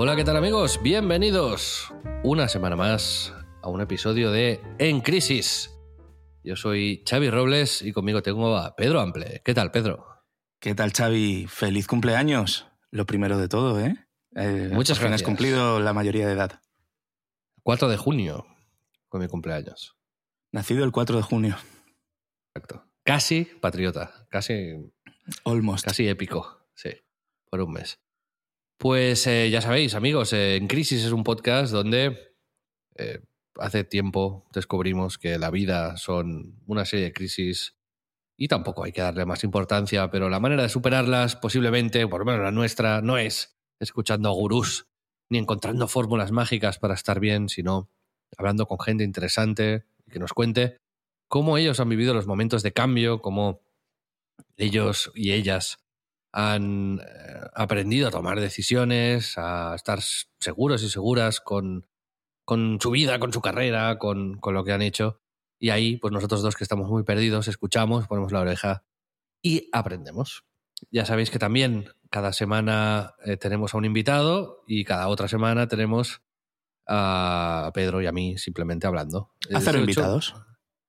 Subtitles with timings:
[0.00, 0.80] Hola, ¿qué tal amigos?
[0.80, 5.76] Bienvenidos una semana más a un episodio de En Crisis.
[6.44, 9.42] Yo soy Xavi Robles y conmigo tengo a Pedro Ample.
[9.44, 10.06] ¿Qué tal, Pedro?
[10.60, 11.48] ¿Qué tal, Xavi?
[11.48, 12.68] Feliz cumpleaños.
[12.92, 13.96] Lo primero de todo, ¿eh?
[14.36, 15.22] eh Muchas gracias.
[15.22, 16.60] has cumplido la mayoría de edad.
[17.64, 18.46] 4 de junio
[19.08, 19.96] con mi cumpleaños.
[20.52, 21.56] Nacido el 4 de junio.
[22.54, 22.84] Exacto.
[23.02, 24.28] Casi patriota.
[24.30, 24.76] Casi.
[25.44, 25.86] Almost.
[25.86, 26.68] Casi épico.
[26.76, 26.90] Sí.
[27.50, 27.98] Por un mes.
[28.78, 32.36] Pues eh, ya sabéis, amigos, eh, En Crisis es un podcast donde
[32.96, 33.18] eh,
[33.56, 37.76] hace tiempo descubrimos que la vida son una serie de crisis
[38.36, 42.26] y tampoco hay que darle más importancia, pero la manera de superarlas, posiblemente, por lo
[42.26, 44.86] menos la nuestra, no es escuchando a gurús
[45.28, 47.90] ni encontrando fórmulas mágicas para estar bien, sino
[48.36, 50.76] hablando con gente interesante que nos cuente
[51.26, 53.60] cómo ellos han vivido los momentos de cambio, cómo
[54.56, 55.78] ellos y ellas
[56.38, 59.98] han eh, aprendido a tomar decisiones, a estar
[60.38, 61.88] seguros y seguras con,
[62.44, 65.20] con su vida, con su carrera, con, con, lo que han hecho.
[65.58, 68.84] Y ahí, pues nosotros dos que estamos muy perdidos, escuchamos, ponemos la oreja
[69.42, 70.44] y aprendemos.
[70.92, 75.66] Ya sabéis que también cada semana eh, tenemos a un invitado y cada otra semana
[75.66, 76.22] tenemos
[76.86, 79.34] a Pedro y a mí simplemente hablando.
[79.52, 80.36] ¿A cero invitados?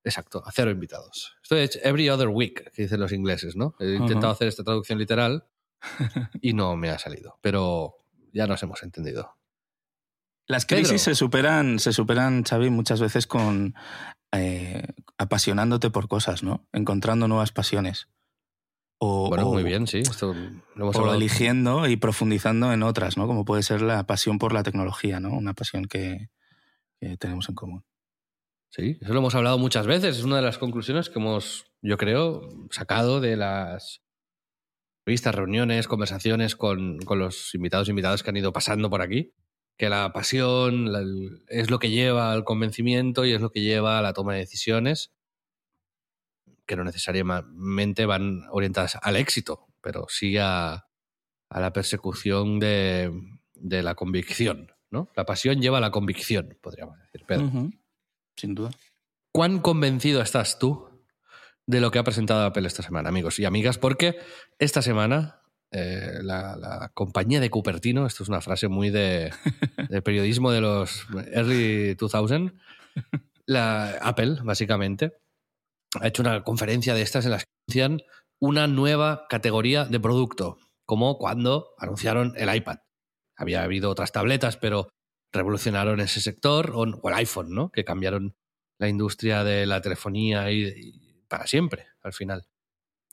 [0.03, 1.35] Exacto, a cero invitados.
[1.43, 3.75] Esto es every other week, que dicen los ingleses, ¿no?
[3.79, 5.45] He intentado hacer esta traducción literal
[6.41, 7.95] y no me ha salido, pero
[8.31, 9.35] ya nos hemos entendido.
[10.47, 13.75] Las crisis se superan, se superan, Xavi, muchas veces con
[14.31, 14.83] eh,
[15.17, 16.67] apasionándote por cosas, ¿no?
[16.73, 18.07] Encontrando nuevas pasiones.
[18.97, 19.99] O, bueno, muy bien, sí.
[19.99, 20.33] Esto
[20.75, 23.27] lo hemos o eligiendo y profundizando en otras, ¿no?
[23.27, 25.31] Como puede ser la pasión por la tecnología, ¿no?
[25.37, 26.29] Una pasión que
[27.19, 27.85] tenemos en común.
[28.69, 30.17] Sí, eso lo hemos hablado muchas veces.
[30.17, 34.01] Es una de las conclusiones que hemos, yo creo, sacado de las
[35.05, 39.33] vistas, reuniones, conversaciones con, con los invitados e invitadas que han ido pasando por aquí.
[39.75, 40.91] Que la pasión
[41.47, 44.39] es lo que lleva al convencimiento y es lo que lleva a la toma de
[44.39, 45.13] decisiones,
[46.67, 50.85] que no necesariamente van orientadas al éxito, pero sí a,
[51.49, 53.11] a la persecución de,
[53.53, 54.73] de, la convicción.
[54.91, 55.09] ¿no?
[55.15, 57.25] La pasión lleva a la convicción, podríamos decir.
[57.25, 57.71] Pedro
[58.39, 58.71] sin duda.
[59.31, 60.89] ¿Cuán convencido estás tú
[61.67, 63.77] de lo que ha presentado Apple esta semana, amigos y amigas?
[63.77, 64.17] Porque
[64.57, 65.41] esta semana
[65.71, 69.31] eh, la, compañía de Cupertino, esto es una frase muy de,
[70.03, 72.53] periodismo de los early 2000,
[73.45, 75.13] la Apple, básicamente,
[75.99, 78.01] ha hecho una conferencia de estas en las que anuncian
[78.39, 82.77] una nueva categoría de producto, como cuando anunciaron el iPad.
[83.35, 84.89] Había habido otras tabletas, pero
[85.31, 87.71] revolucionaron ese sector, o, el iPhone, ¿no?
[87.71, 88.35] Que cambiaron
[88.77, 92.47] la industria de la telefonía y, para siempre, al final.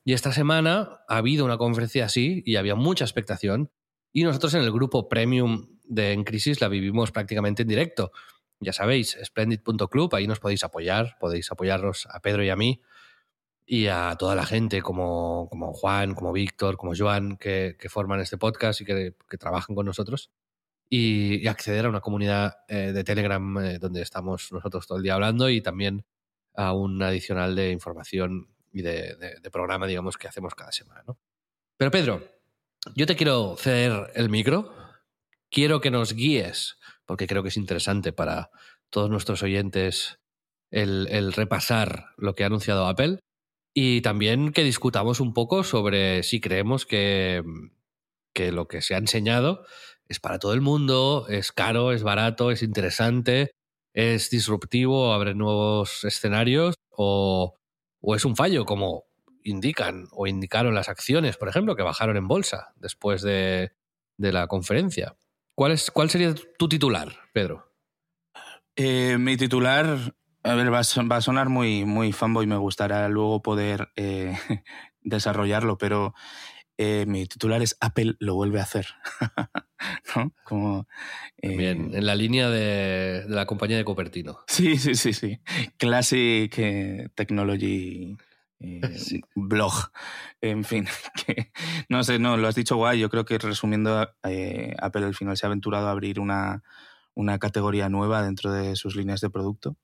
[0.05, 3.71] Y esta semana ha habido una conferencia así y había mucha expectación.
[4.13, 8.13] Y nosotros en el grupo premium de En Crisis la vivimos prácticamente en directo.
[8.61, 12.81] Ya sabéis, splendid.club, ahí nos podéis apoyar, podéis apoyarnos a Pedro y a mí
[13.67, 18.21] y a toda la gente como, como Juan, como Víctor, como Joan, que, que, forman
[18.21, 20.31] este podcast y que, que trabajan con nosotros
[20.89, 25.15] y, acceder a una comunidad eh, de Telegram eh, donde estamos nosotros todo el día
[25.15, 26.05] hablando y también
[26.55, 31.03] a un adicional de información y de, programa, digamos, que hacemos cada semana.
[31.07, 31.19] ¿no?
[31.77, 32.23] Pero Pedro,
[32.95, 34.73] yo te quiero ceder el micro,
[35.51, 38.51] quiero que nos guíes, porque creo que es interesante para
[38.91, 40.19] todos nuestros oyentes
[40.71, 43.21] el, el repasar lo que ha anunciado Apple
[43.75, 47.43] y también que discutamos un poco sobre si creemos que,
[48.33, 49.67] que lo que se ha enseñado
[50.09, 53.53] es para todo el mundo, es caro, es barato, es interesante,
[53.93, 57.55] es disruptivo, abre nuevos escenarios o,
[58.15, 59.05] es un fallo, como
[59.43, 63.73] indican o indicaron las acciones, por ejemplo, que bajaron en bolsa después de,
[64.19, 65.17] la conferencia.
[65.55, 67.73] ¿Cuál, es, ¿Cuál sería tu titular, Pedro?
[68.77, 73.89] Eh, mi titular, a ver, va a, sonar muy, muy fanboy, me gustará luego poder
[73.97, 74.37] eh,
[75.01, 76.15] desarrollarlo, pero
[76.79, 78.87] Eh, mi titular es Apple lo vuelve a hacer.
[80.17, 80.33] ¿No?
[80.45, 80.87] Como,
[81.43, 84.41] Bien, en la línea de, la compañía de Cupertino.
[84.47, 85.41] Sí, sí, sí, sí.
[85.79, 86.55] Classic
[87.15, 88.17] Technology
[89.35, 89.73] blog.
[90.41, 90.87] En fin,
[91.27, 91.53] que,
[91.89, 93.01] no sé, no, lo has dicho guay.
[93.01, 96.63] Yo creo que resumiendo, Apple al final se ha aventurado a abrir una,
[97.15, 99.77] una categoría nueva dentro de sus líneas de producto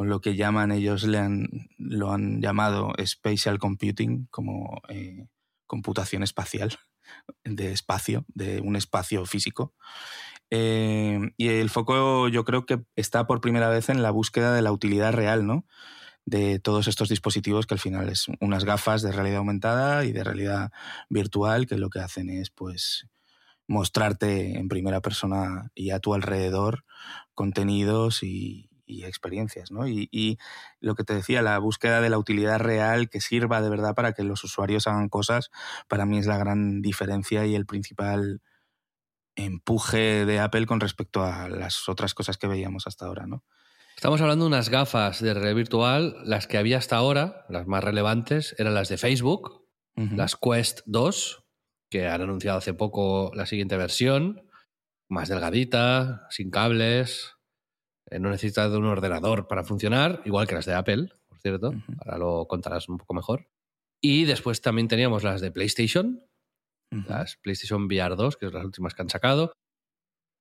[0.00, 5.26] con lo que llaman ellos, le han, lo han llamado Spatial Computing, como eh,
[5.70, 6.76] computación espacial,
[7.44, 9.72] de espacio, de un espacio físico.
[10.50, 14.62] Eh, y el foco yo creo que está por primera vez en la búsqueda de
[14.62, 15.64] la utilidad real, ¿no?
[16.24, 20.24] De todos estos dispositivos que al final es unas gafas de realidad aumentada y de
[20.24, 20.72] realidad
[21.08, 23.06] virtual que lo que hacen es pues
[23.68, 26.84] mostrarte en primera persona y a tu alrededor
[27.34, 29.86] contenidos y, y experiencias, ¿no?
[29.86, 30.38] Y,
[30.80, 34.12] lo que te decía, la búsqueda de la utilidad real que sirva de verdad para
[34.12, 35.50] que los usuarios hagan cosas,
[35.88, 38.40] para mí es la gran diferencia y el principal
[39.36, 43.44] empuje de Apple con respecto a las otras cosas que veíamos hasta ahora, ¿no?
[43.96, 47.84] Estamos hablando de unas gafas de realidad virtual, las que había hasta ahora, las más
[47.84, 51.44] relevantes, eran las de Facebook, las Quest 2,
[51.90, 54.48] que han anunciado hace poco la siguiente versión,
[55.10, 57.36] más delgadita, sin cables,
[58.18, 61.72] no necesita de un ordenador para funcionar, igual que las de Apple, por cierto.
[62.00, 63.48] Ahora lo contarás un poco mejor.
[64.00, 66.24] Y después también teníamos las de PlayStation,
[66.90, 69.52] las PlayStation VR 2, que son las últimas que han sacado.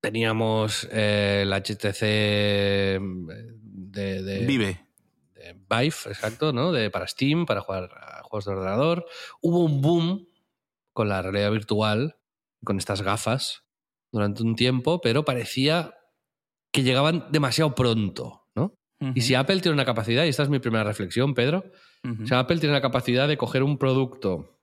[0.01, 3.27] Teníamos eh, el HTC mm,
[3.61, 4.87] de, Vive.
[5.35, 6.71] De Vive, exacto, ¿no?
[6.71, 9.05] De, para Steam, para jugar a juegos de ordenador.
[9.41, 10.27] Hubo un boom
[10.93, 12.17] con la realidad virtual,
[12.63, 13.65] con estas gafas,
[14.11, 15.98] durante un tiempo, pero parecía
[16.71, 18.75] que llegaban demasiado pronto, ¿no?
[19.15, 21.63] Y si Apple tiene una capacidad, y esta es mi primera reflexión, Pedro,
[22.25, 24.59] si Apple tiene la capacidad de coger un producto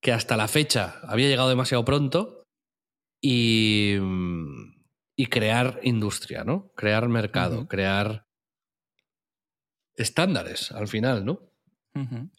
[0.00, 2.44] que hasta la fecha había llegado demasiado pronto
[3.20, 3.96] y,
[5.16, 6.70] y crear industria, ¿no?
[6.74, 8.26] Crear mercado, crear
[9.94, 11.40] estándares al final, ¿no?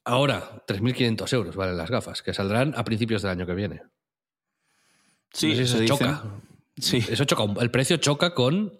[0.04, 3.82] Ahora, 3.500 euros valen las gafas, que saldrán a principios del año que viene.
[5.34, 6.24] Sí, eso se choca.
[6.78, 6.98] Sí.
[7.10, 7.46] Eso choca.
[7.62, 8.72] El precio choca con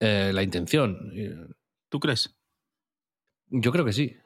[0.00, 1.12] eh, la intención.
[1.88, 2.36] ¿Tú crees?
[3.48, 4.16] Yo creo que sí.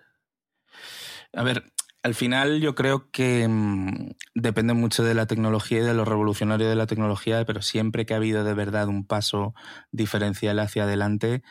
[1.32, 1.72] A ver,
[2.02, 6.68] al final yo creo que mm, depende mucho de la tecnología y de lo revolucionario
[6.68, 9.54] de la tecnología, pero siempre que ha habido de verdad un paso
[9.92, 11.42] diferencial hacia adelante,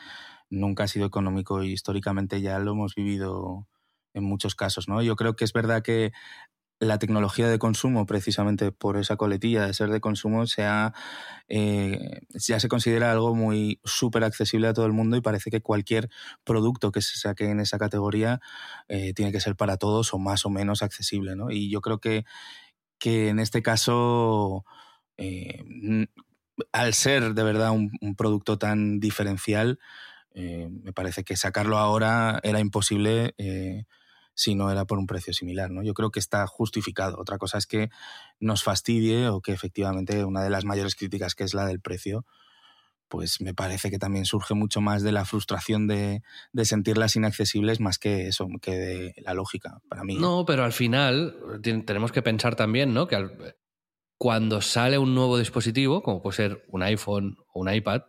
[0.49, 3.67] nunca ha sido económico y históricamente ya lo hemos vivido
[4.13, 5.01] en muchos casos, ¿no?
[5.03, 6.11] Yo creo que es verdad que
[6.79, 10.93] la tecnología de consumo, precisamente por esa coletilla de ser de consumo, sea,
[11.49, 15.61] eh, ya se considera algo muy súper accesible a todo el mundo y parece que
[15.61, 16.09] cualquier
[16.45, 18.39] producto que se saque en esa categoría
[18.87, 21.35] eh, tiene que ser para todos o más o menos accesible.
[21.35, 21.51] ¿no?
[21.51, 22.23] Y yo creo que,
[22.97, 24.65] que en este caso,
[25.17, 26.07] eh,
[26.71, 29.79] al ser de verdad un, producto tan diferencial,
[30.33, 33.35] me parece que sacarlo ahora era imposible
[34.39, 35.69] si no era por un precio similar.
[35.69, 35.83] ¿no?
[35.83, 37.19] Yo creo que está justificado.
[37.19, 37.89] Otra cosa es que
[38.39, 42.25] nos fastidie o que efectivamente una de las mayores críticas, que es la del precio,
[43.09, 46.21] pues me parece que también surge mucho más de la frustración de,
[46.63, 50.15] sentirlas inaccesibles más que eso, que de la lógica para mí.
[50.15, 53.09] No, pero al final tenemos que pensar también, ¿no?
[53.09, 53.17] Que
[54.17, 58.03] cuando sale un nuevo dispositivo, como puede ser un iPhone o un iPad,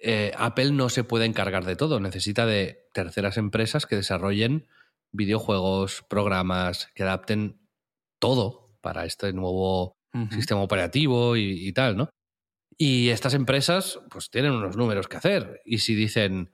[0.00, 4.66] eh, Apple no se puede encargar de todo, necesita de terceras empresas que desarrollen
[5.12, 7.60] videojuegos, programas que adapten
[8.18, 9.96] todo para este nuevo
[10.30, 12.10] sistema operativo y, tal, ¿no?
[12.76, 15.60] Y estas empresas pues tienen unos números que hacer.
[15.64, 16.52] Y si dicen,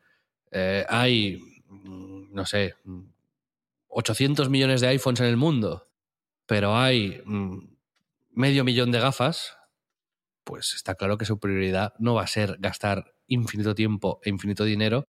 [0.51, 2.75] eh, hay, mm, no sé,
[3.89, 5.89] 800 millones de iPhones en el mundo,
[6.47, 7.77] pero hay mm,
[8.33, 9.57] medio millón de gafas,
[10.45, 14.65] pues está claro que su prioridad no va a ser gastar infinito tiempo e infinito
[14.65, 15.05] dinero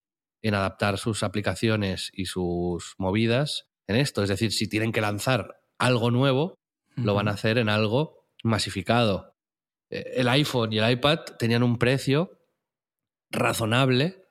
[0.48, 4.22] en adaptar sus aplicaciones y sus movidas en esto.
[4.22, 6.60] Es decir, si tienen que lanzar algo nuevo,
[6.96, 9.36] lo van a hacer en algo masificado.
[9.90, 12.40] Eh, el iPhone y el iPad tenían un precio
[13.32, 14.24] razonable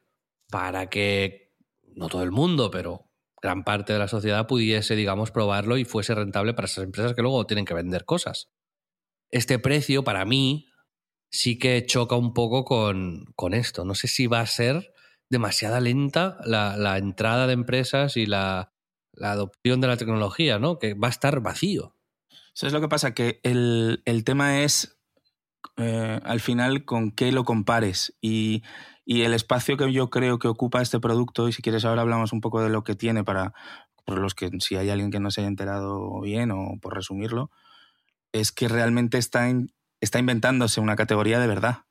[0.48, 1.52] para que
[1.96, 3.10] no todo el mundo, pero
[3.42, 7.22] gran parte de la sociedad pudiese, digamos, probarlo y fuese rentable para esas empresas que
[7.22, 8.52] luego tienen que vender cosas.
[9.32, 10.68] Este precio, para mí,
[11.28, 13.84] sí que choca un poco con, con esto.
[13.84, 14.93] No sé si va a ser
[15.30, 18.72] demasiada lenta la, entrada de empresas y la,
[19.20, 20.78] adopción de la tecnología, ¿no?
[20.78, 21.94] Que va a estar vacío.
[22.54, 23.14] Eso es lo que pasa?
[23.14, 24.98] Que el, tema es,
[25.76, 28.16] eh, al final, con qué lo compares.
[28.20, 28.62] Y,
[29.06, 32.40] el espacio que yo creo que ocupa este producto, y si quieres ahora hablamos un
[32.40, 33.52] poco de lo que tiene para,
[34.06, 37.50] los que si hay alguien que no se haya enterado bien o por resumirlo,
[38.32, 39.46] es que realmente está,
[40.00, 41.84] está inventándose una categoría de verdad,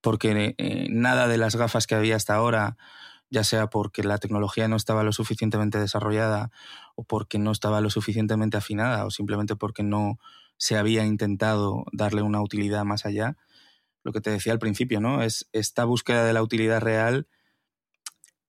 [0.00, 2.76] porque eh, nada de las gafas que había hasta ahora,
[3.30, 6.50] ya sea porque la tecnología no estaba lo suficientemente desarrollada
[6.94, 10.18] o porque no estaba lo suficientemente afinada o simplemente porque no
[10.58, 13.36] se había intentado darle una utilidad más allá,
[14.02, 15.22] lo que te decía al principio, ¿no?
[15.22, 17.26] Es esta búsqueda de la utilidad real.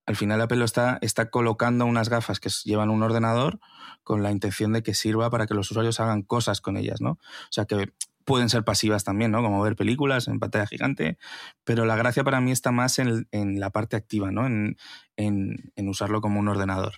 [0.06, 3.60] Al final Apple está, está colocando unas gafas que llevan un ordenador
[4.04, 7.12] con la intención de que sirva para que los usuarios hagan cosas con ellas, ¿no?
[7.12, 7.92] O sea que
[8.28, 9.42] pueden ser pasivas también, ¿no?
[9.42, 11.18] Como ver películas en pantalla gigante,
[11.64, 14.46] pero la gracia para mí está más en, la parte activa, ¿no?
[14.46, 16.96] En, usarlo como un ordenador.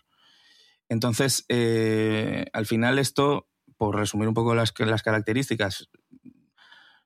[0.89, 5.91] Entonces, eh, al final esto, por resumir un poco las, las características,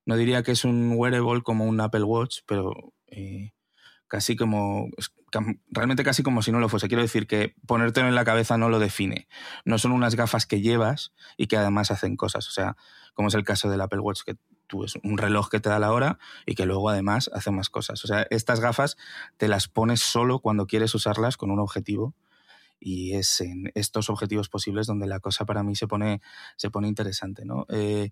[0.06, 2.72] no diría que es un wearable como un Apple Watch, pero
[3.08, 3.52] eh,
[4.14, 4.90] casi como,
[5.72, 6.88] realmente casi como si no lo fuese.
[6.88, 9.28] Quiero decir que ponértelo en la cabeza no lo define.
[9.66, 12.48] No son unas gafas que llevas y que además hacen cosas.
[12.48, 12.78] O sea,
[13.16, 15.80] como es el caso del Apple Watch, que tú es un reloj que te da
[15.80, 18.04] la hora y que luego además hace más cosas.
[18.04, 18.98] O sea, estas gafas
[19.38, 22.14] te las pones solo cuando quieres usarlas con un objetivo
[22.80, 26.22] y es en estos objetivos posibles donde la cosa para mí se pone,
[26.56, 27.46] se pone interesante.
[27.46, 27.66] ¿no?
[27.70, 28.12] Eh,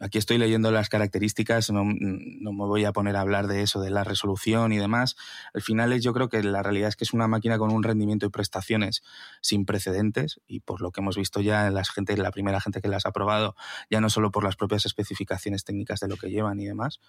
[0.00, 3.90] Aquí estoy leyendo las características, no, me voy a poner a hablar de eso, de
[3.90, 5.14] la resolución y demás.
[5.52, 8.26] Al final yo creo que la realidad es que es una máquina con un rendimiento
[8.26, 9.04] y prestaciones
[9.40, 12.80] sin precedentes y por lo que hemos visto ya en la, gente, la primera gente
[12.80, 13.54] que las ha probado,
[13.88, 17.00] ya no solo por las propias especificaciones técnicas de lo que llevan y demás,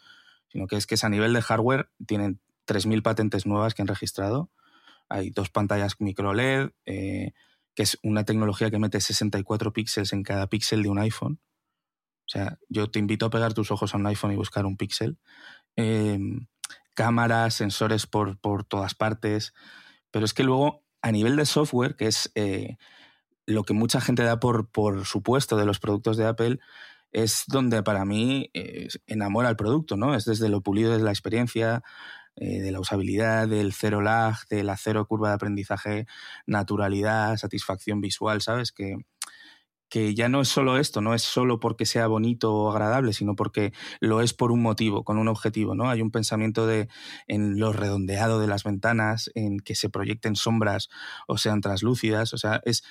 [0.49, 3.87] sino que es que es a nivel de hardware tienen 3.000 patentes nuevas que han
[3.87, 4.51] registrado.
[5.09, 7.33] Hay dos pantallas micro LED, eh,
[7.73, 11.39] que es una tecnología que mete 64 píxeles en cada píxel de un iPhone
[12.25, 14.77] o sea, yo te invito a pegar tus ojos a un iPhone y buscar un
[14.77, 15.17] píxel.
[15.75, 16.47] Em,
[16.95, 19.53] cámaras, sensores por, por, todas partes.
[20.11, 22.77] Pero es que luego, a nivel de software, que es eh,
[23.45, 26.59] lo que mucha gente da por, por supuesto de los productos de Apple,
[27.11, 30.15] es donde para mí eh, enamora el producto, ¿no?
[30.15, 31.83] Es desde lo pulido de la experiencia,
[32.35, 36.07] eh, de la usabilidad, del cero lag, de la cero curva de aprendizaje,
[36.45, 38.73] naturalidad, satisfacción visual, ¿sabes?
[38.73, 38.97] Que,
[39.89, 43.35] que ya no es solo esto, no es solo porque sea bonito o agradable, sino
[43.35, 45.89] porque lo es por un motivo, con un objetivo, ¿no?
[45.89, 46.89] Hay un pensamiento de
[47.27, 50.89] en lo redondeado de las ventanas, en que se proyecten sombras
[51.27, 52.83] o sean translúcidas, o sea, es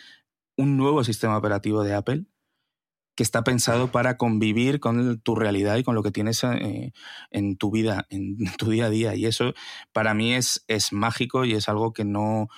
[0.56, 2.26] un nuevo sistema operativo de Apple
[3.16, 6.92] que está pensado para convivir con tu realidad y con lo que tienes eh,
[7.30, 9.14] en tu vida, en tu día a día.
[9.14, 9.54] Y eso
[9.92, 12.48] para mí es, es mágico y es algo que no,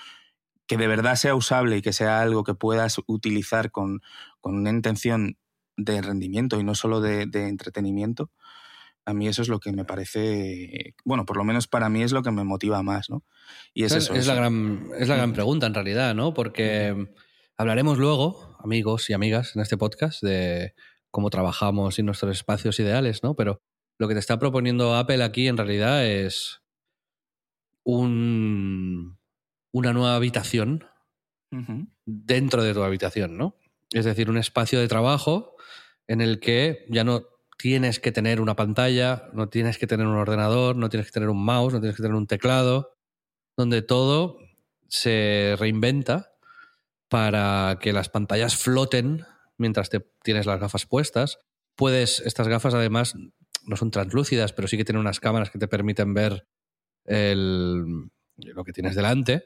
[0.67, 4.01] que de verdad sea usable y que sea algo que puedas utilizar con,
[4.43, 5.39] una intención
[5.77, 8.31] de rendimiento y no solo de, entretenimiento,
[9.05, 12.13] a mí eso es lo que me parece, bueno, por lo menos para mí es
[12.13, 13.25] lo que me motiva más, ¿no?
[13.73, 14.15] Y es, eso.
[14.15, 16.35] Es, La gran, es la gran pregunta en realidad, ¿no?
[16.35, 17.09] Porque
[17.57, 20.75] hablaremos luego, amigos y amigas, en este podcast de
[21.13, 23.37] cómo trabajamos y nuestros espacios ideales, ¿no?
[23.37, 23.63] Pero
[23.99, 26.61] lo que te está proponiendo Apple aquí en realidad es
[27.85, 29.16] un
[29.77, 30.87] una nueva habitación
[32.07, 33.59] dentro de tu habitación, ¿no?
[33.93, 35.55] Es decir, un espacio de trabajo
[36.07, 37.27] en el que ya no
[37.59, 41.29] tienes que tener una pantalla, no tienes que tener un ordenador, no tienes que tener
[41.29, 42.97] un mouse, no tienes que tener un teclado,
[43.55, 44.39] donde todo
[44.89, 46.33] se reinventa
[47.09, 49.27] para que las pantallas floten
[49.59, 51.39] mientras te tienes las gafas puestas.
[51.75, 53.15] Puedes, estas gafas además
[53.65, 56.47] no son translúcidas, pero sí que tienen unas cámaras que te permiten ver
[57.05, 59.45] el, lo que tienes delante.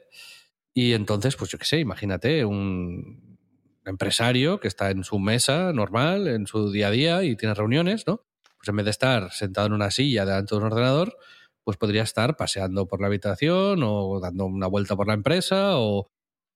[0.73, 3.37] Y entonces, pues yo qué sé, imagínate un
[3.85, 8.05] empresario que está en su mesa normal, en su día a día y tiene reuniones,
[8.07, 8.23] ¿no?
[8.57, 11.17] Pues en vez de estar sentado en una silla delante de un ordenador,
[11.63, 16.11] pues podría estar paseando por la habitación o dando una vuelta por la empresa o,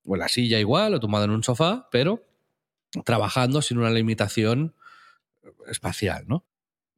[0.05, 2.23] en la silla igual o tumbado en un sofá, pero
[3.03, 4.75] trabajando sin una limitación
[5.67, 6.45] espacial, ¿no?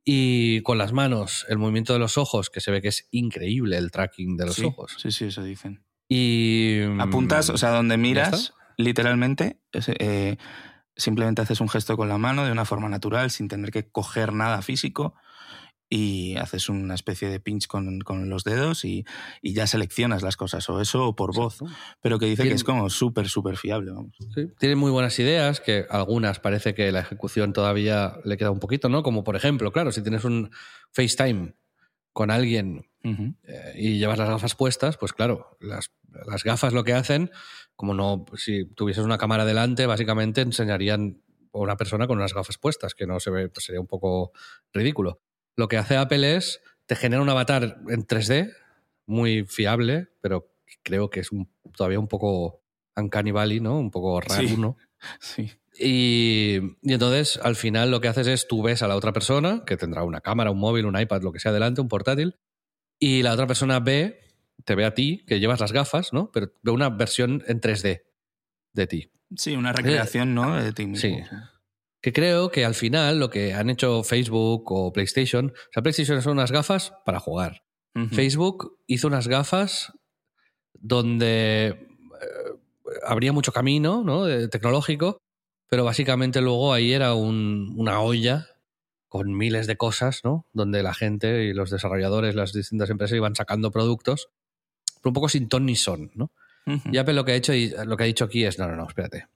[0.10, 3.78] Y con las manos, el movimiento de los ojos, que se ve que es increíble
[3.78, 4.96] el tracking de los ojos.
[4.98, 5.84] Sí, sí, eso dicen.
[6.08, 6.80] Y.
[6.98, 9.60] Apuntas, o sea, donde miras, literalmente,
[10.00, 10.38] eh,
[10.96, 14.32] simplemente haces un gesto con la mano de una forma natural, sin tener que coger
[14.32, 15.14] nada físico
[15.90, 19.06] y haces una especie de pinch con, los dedos y,
[19.42, 21.60] ya seleccionas las cosas, o eso o por voz.
[22.02, 23.92] Pero que dice que es como súper, súper fiable.
[23.92, 24.16] Vamos.
[24.34, 28.60] Sí, tiene muy buenas ideas, que algunas parece que la ejecución todavía le queda un
[28.60, 29.04] poquito, ¿no?
[29.04, 30.52] Como por ejemplo, claro, si tienes un
[30.92, 31.56] FaceTime
[32.12, 35.92] con alguien eh, y llevas las gafas puestas, pues claro, las,
[36.26, 37.32] las gafas lo que hacen,
[37.76, 41.22] como no, si tuvieses una cámara delante, básicamente enseñarían
[41.54, 44.32] a una persona con unas gafas puestas, que no se ve, pues sería un poco
[44.74, 45.22] ridículo.
[45.58, 48.54] Lo que hace Apple es, te genera un avatar en 3D,
[49.08, 50.50] muy fiable, pero
[50.84, 51.30] creo que es
[51.76, 52.62] todavía un poco
[52.96, 53.78] Uncanny Valley, ¿no?
[53.78, 54.56] Un poco raro, Sí.
[54.58, 54.78] ¿no?
[55.20, 55.52] Sí.
[55.80, 59.64] Y, y entonces, al final, lo que haces es tú ves a la otra persona,
[59.66, 62.38] que tendrá una cámara, un móvil, un iPad, lo que sea delante, un portátil,
[63.00, 64.20] y la otra persona ve,
[64.66, 66.32] te ve a ti, que llevas las gafas, ¿no?
[66.32, 68.02] Pero ve una versión en 3D
[68.74, 69.12] de ti.
[69.36, 70.56] Sí, una recreación, ¿no?
[70.56, 71.10] De ti mismo.
[71.10, 71.24] Sí.
[72.02, 76.22] Que creo que al final lo que han hecho Facebook o PlayStation, o sea, PlayStation
[76.22, 77.64] son unas gafas para jugar.
[78.12, 79.92] Facebook hizo unas gafas
[80.74, 81.78] donde eh,
[83.06, 84.26] habría mucho camino ¿no?
[84.26, 85.18] de- tecnológico,
[85.68, 88.48] pero básicamente luego ahí era un- una olla
[89.08, 90.46] con miles de cosas, ¿no?
[90.54, 94.30] donde la gente y los desarrolladores, las distintas empresas iban sacando productos,
[95.02, 96.12] pero un poco sin ton ni son.
[96.16, 96.32] ¿no?
[96.92, 98.76] Y Apple lo que ha hecho y lo que ha dicho aquí es, no, no,
[98.76, 99.28] no, espérate.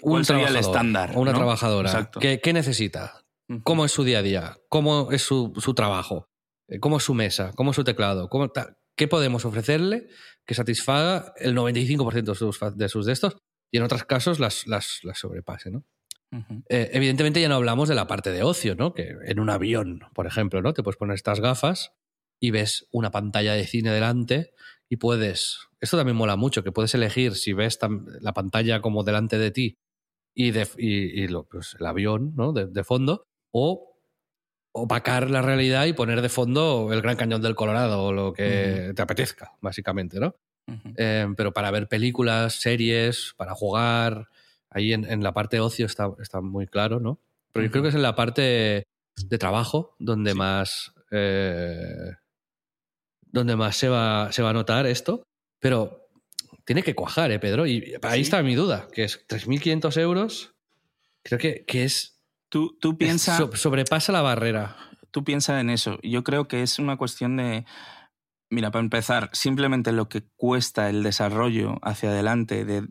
[0.00, 1.38] ¿Cuál sería el estándar, una no?
[1.38, 2.10] trabajadora.
[2.20, 3.22] ¿qué, qué necesita?
[3.64, 4.58] ¿Cómo es su día a día?
[4.68, 6.26] ¿Cómo es su, su trabajo?
[6.68, 7.52] Eh, ¿Cómo es su mesa?
[7.56, 8.28] ¿Cómo es su teclado?
[8.28, 10.08] ¿Cómo ta- ¿Qué podemos ofrecerle
[10.46, 13.36] que satisfaga el 95% de sus, de sus de estos
[13.72, 15.70] y en otros casos las, las, las sobrepase?
[15.70, 15.84] ¿no?
[16.68, 18.94] Eh, evidentemente ya no hablamos de la parte de ocio, ¿no?
[18.94, 20.72] Que en un avión, por ejemplo, ¿no?
[20.74, 21.92] Te puedes poner estas gafas
[22.40, 24.52] y ves una pantalla de cine delante
[24.88, 25.58] y puedes...
[25.80, 27.78] Esto también mola mucho, que puedes elegir si ves
[28.20, 29.78] la pantalla como delante de ti
[30.34, 32.52] y, de, y, y lo- pues, el avión ¿no?
[32.52, 33.96] de, de fondo o
[34.72, 38.92] opacar la realidad y poner de fondo el Gran Cañón del Colorado o lo que
[38.94, 40.34] te apetezca, básicamente, ¿no?
[40.96, 44.28] Eh, pero para ver películas, series, para jugar,
[44.70, 47.18] ahí en, en la parte de ocio está, está muy claro, ¿no?
[47.52, 48.84] Pero yo creo que es en la parte
[49.26, 50.38] de trabajo donde Sí.
[50.38, 52.12] más eh,
[53.32, 55.22] donde más se va, se va a notar esto.
[55.60, 56.08] Pero
[56.64, 57.66] tiene que cuajar, ¿eh, Pedro?
[57.66, 58.22] Y ahí Sí.
[58.22, 60.54] está mi duda, que es 3.500 euros.
[61.22, 64.76] Creo que, que es, Tú, tú es- piensa, so- sobrepasa la barrera.
[65.12, 65.98] tú piensa en eso.
[66.02, 67.64] Yo creo que es una cuestión de.
[68.48, 72.86] Mira, para empezar, simplemente lo que cuesta el desarrollo hacia adelante de,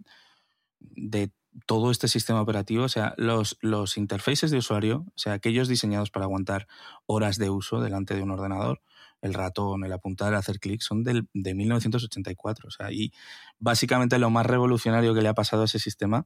[0.80, 1.32] de
[1.66, 6.12] todo este sistema operativo, o sea, los, los interfaces de usuario, o sea, aquellos diseñados
[6.12, 6.68] para aguantar
[7.06, 8.82] horas de uso delante de un ordenador,
[9.22, 12.68] el ratón, el apuntar, hacer clic, son del, de 1984.
[12.68, 13.12] O sea, y
[13.60, 16.26] básicamente lo más revolucionario que le ha pasado a ese sistema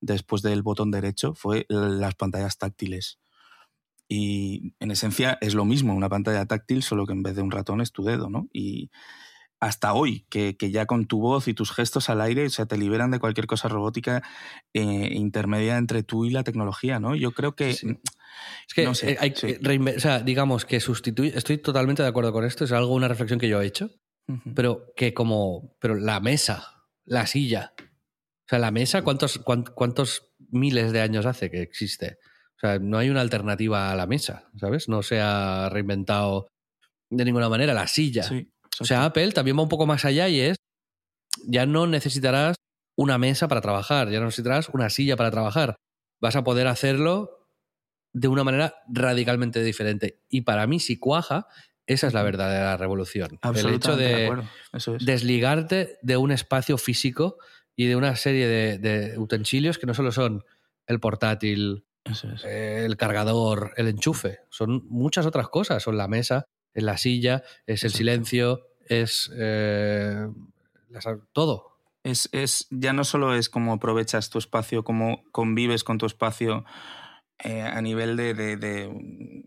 [0.00, 3.18] después del botón derecho fue las pantallas táctiles.
[4.08, 7.50] Y en esencia es lo mismo, una pantalla táctil, solo que en vez de un
[7.50, 8.48] ratón es tu dedo, ¿no?
[8.52, 8.90] Y
[9.62, 12.66] hasta hoy, que, que ya con tu voz y tus gestos al aire, o sea,
[12.66, 14.20] te liberan de cualquier cosa robótica
[14.74, 17.14] eh, intermedia entre tú y la tecnología, ¿no?
[17.14, 17.74] Yo creo que...
[17.74, 17.86] Sí.
[18.66, 19.46] Es que No sé, eh, hay sí.
[19.46, 22.92] que reinve- o sea, digamos que sustituir, estoy totalmente de acuerdo con esto, es algo,
[22.92, 23.88] una reflexión que yo he hecho,
[24.56, 30.32] pero que como, pero la mesa, la silla, o sea, la mesa, ¿cuántos, cuán- cuántos
[30.50, 32.18] miles de años hace que existe?
[32.56, 34.88] O sea, no hay una alternativa a la mesa, ¿sabes?
[34.88, 36.48] No se ha reinventado
[37.10, 38.24] de ninguna manera la silla.
[38.24, 38.48] Sí,
[38.80, 40.56] O sea, Apple también va un poco más allá y es,
[41.46, 42.56] ya no necesitarás
[42.96, 45.76] una mesa para trabajar, ya no necesitarás una silla para trabajar.
[46.20, 47.48] Vas a poder hacerlo
[48.12, 50.20] de una manera radicalmente diferente.
[50.28, 51.46] Y para mí, si cuaja,
[51.86, 53.38] esa es la verdadera revolución.
[53.42, 54.44] El hecho de de acuerdo.
[54.72, 55.04] Eso es.
[55.04, 57.38] desligarte de un espacio físico
[57.74, 60.44] y de una serie de, de utensilios que no solo son
[60.86, 62.44] el portátil, Eso es.
[62.44, 65.82] el cargador, el enchufe, son muchas otras cosas.
[65.82, 67.96] Son la mesa, es la silla, es el Exacto.
[67.98, 70.26] silencio, es eh,
[71.32, 71.78] todo.
[72.04, 76.64] Es, es, ya no solo es cómo aprovechas tu espacio, cómo convives con tu espacio
[77.38, 78.92] eh, a nivel de, de- de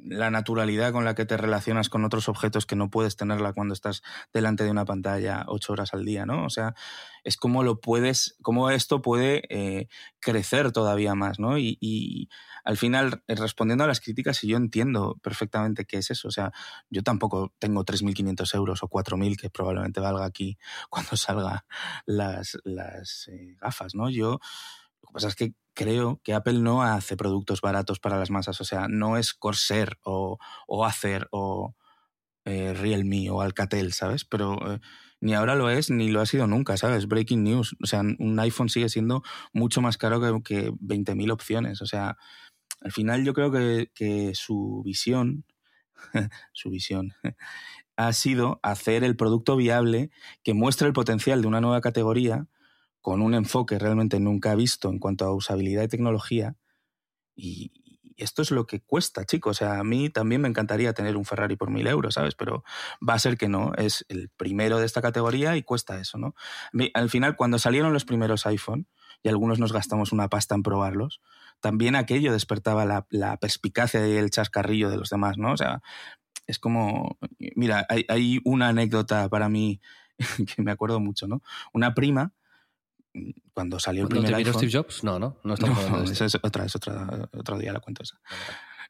[0.05, 3.73] la naturalidad con la que te relacionas con otros objetos que no puedes tenerla cuando
[3.73, 6.45] estás delante de una pantalla ocho horas al día, ¿no?
[6.45, 6.75] O sea,
[7.23, 9.87] es cómo lo puedes, cómo esto puede eh,
[10.19, 11.57] crecer todavía más, ¿no?
[11.57, 12.29] Y, y
[12.65, 16.51] al final, eh, respondiendo a las críticas, yo entiendo perfectamente qué es eso, o sea,
[16.89, 20.57] yo tampoco tengo 3.500 euros o 4.000 que probablemente valga aquí
[20.89, 21.65] cuando salga
[22.05, 24.09] las, las eh, gafas, ¿no?
[24.09, 24.39] Yo,
[25.01, 28.59] lo que pasa es que creo que Apple no hace productos baratos para las masas,
[28.59, 31.75] o sea, no es Corsair o, o Acer o
[32.45, 34.25] eh, Realme o Alcatel, ¿sabes?
[34.25, 34.79] Pero eh,
[35.19, 37.07] ni ahora lo es ni lo ha sido nunca, ¿sabes?
[37.07, 39.23] Breaking news, o sea, un iPhone sigue siendo
[39.53, 42.17] mucho más caro que, que 20.000 opciones, o sea,
[42.81, 45.45] al final yo creo que, que su visión,
[46.53, 47.13] su visión,
[47.97, 50.09] ha sido hacer el producto viable
[50.43, 52.47] que muestre el potencial de una nueva categoría
[53.01, 56.55] con un enfoque realmente nunca visto en cuanto a usabilidad y tecnología.
[57.35, 57.71] Y
[58.17, 59.57] esto es lo que cuesta, chicos.
[59.57, 62.33] O sea, a mí también me encantaría tener un Ferrari por mil euros, ¿sabes?
[62.33, 62.63] Pero
[63.07, 63.73] va a ser que no.
[63.77, 66.33] Es el primero de esta categoría y cuesta eso, ¿no?
[66.95, 68.87] Al final, cuando salieron los primeros iPhone,
[69.25, 71.19] y algunos nos gastamos una pasta en probarlos,
[71.65, 75.51] también aquello despertaba la, la perspicacia y el chascarrillo de los demás, ¿no?
[75.51, 75.81] O sea,
[76.45, 77.17] es como,
[77.55, 79.81] mira, hay, hay una anécdota para mí
[80.55, 81.41] que me acuerdo mucho, ¿no?
[81.73, 82.33] Una prima
[83.55, 84.61] cuando salió el ¿Cuándo primer te iPhone...
[84.61, 85.03] Steve Jobs?
[85.03, 86.11] No, no, no estamos de No, esto.
[86.11, 88.21] eso es otra, es otra, otro día la cuento esa.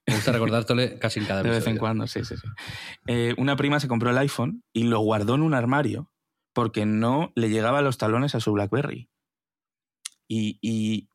[0.05, 2.47] Me gusta recordártelo casi en cada De vez en cuando, sí, sí, sí.
[3.07, 6.11] Eh, una prima se compró el iPhone y lo guardó en un armario
[6.51, 9.09] porque no le llegaba a los talones a su BlackBerry.
[10.27, 11.07] Y, y,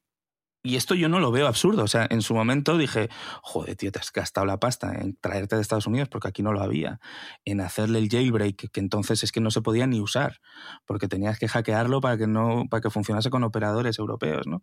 [0.62, 1.84] y esto yo no lo veo absurdo.
[1.84, 3.08] O sea, en su momento dije,
[3.42, 6.52] joder, tío, te has gastado la pasta en traerte de Estados Unidos porque aquí no
[6.52, 7.00] lo había.
[7.44, 10.40] En hacerle el jailbreak, que entonces es que no se podía ni usar
[10.86, 14.62] porque tenías que hackearlo para que, no, para que funcionase con operadores europeos, ¿no?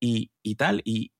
[0.00, 0.80] Y, y tal.
[0.84, 1.12] Y,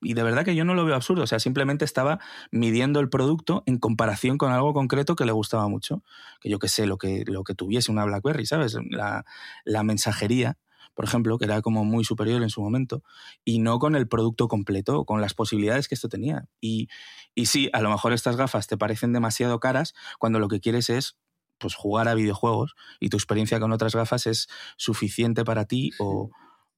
[0.00, 1.24] y de verdad que yo no lo veo absurdo.
[1.24, 2.18] O sea, simplemente estaba
[2.50, 6.02] midiendo el producto en comparación con algo concreto que le gustaba mucho.
[6.40, 8.76] Que yo que sé, lo que, lo que tuviese una BlackBerry, ¿sabes?
[8.90, 9.24] La,
[9.64, 10.56] la mensajería,
[10.96, 13.04] por ejemplo, que era como muy superior en su momento,
[13.44, 16.48] y no con el producto completo, con las posibilidades que esto tenía.
[16.58, 16.88] Y,
[17.34, 20.88] y sí, a lo mejor estas gafas te parecen demasiado caras cuando lo que quieres
[20.88, 21.18] es
[21.58, 26.30] pues jugar a videojuegos y tu experiencia con otras gafas es suficiente para ti o,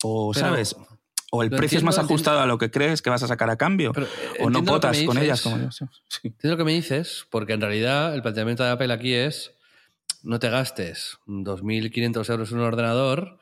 [0.03, 0.77] o Pero- ¿sabes?
[1.31, 3.51] O el precio es más entiendo, ajustado a lo que crees que vas a sacar
[3.51, 3.93] a cambio.
[3.93, 4.07] Pero,
[4.41, 5.71] o no me con ellas como yo.
[5.71, 5.85] Sí.
[6.09, 6.29] sí.
[6.29, 9.53] Entiendo lo que me dices, porque en realidad el planteamiento de Apple aquí es
[10.23, 13.39] no te gastes 2.500 euros en un ordenador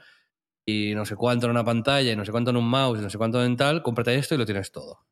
[0.67, 3.03] y no sé cuánto en una pantalla y no sé cuánto en un mouse y
[3.03, 5.07] no sé cuánto en tal, cómprate esto y lo tienes todo.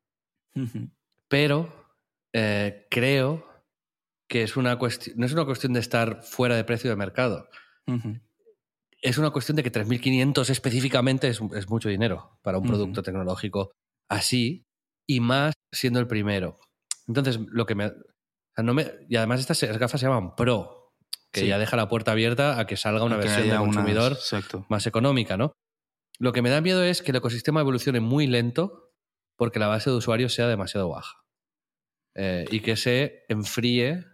[1.29, 1.73] Pero
[2.33, 3.47] eh, creo
[4.29, 7.49] que es una cuestión, no es una cuestión de estar fuera de precio de mercado.
[9.01, 13.73] Es una cuestión de que 3.500 específicamente es, es mucho dinero para un producto tecnológico
[14.09, 14.67] así
[15.07, 16.59] y más siendo el primero.
[17.07, 17.87] Entonces, lo que me...
[17.87, 17.93] o
[18.55, 20.84] sea, no me y además estas gafas se llaman Pro,
[21.35, 21.47] que Sí.
[21.49, 24.19] ya deja la puerta abierta a que salga una Que versión de haya unas- consumidor
[24.71, 25.53] más económica, ¿no?
[26.19, 28.93] Lo que me da miedo es que el ecosistema evolucione muy lento
[29.37, 31.17] porque la base de usuarios sea demasiado baja
[32.17, 34.05] Eh, y que se enfríe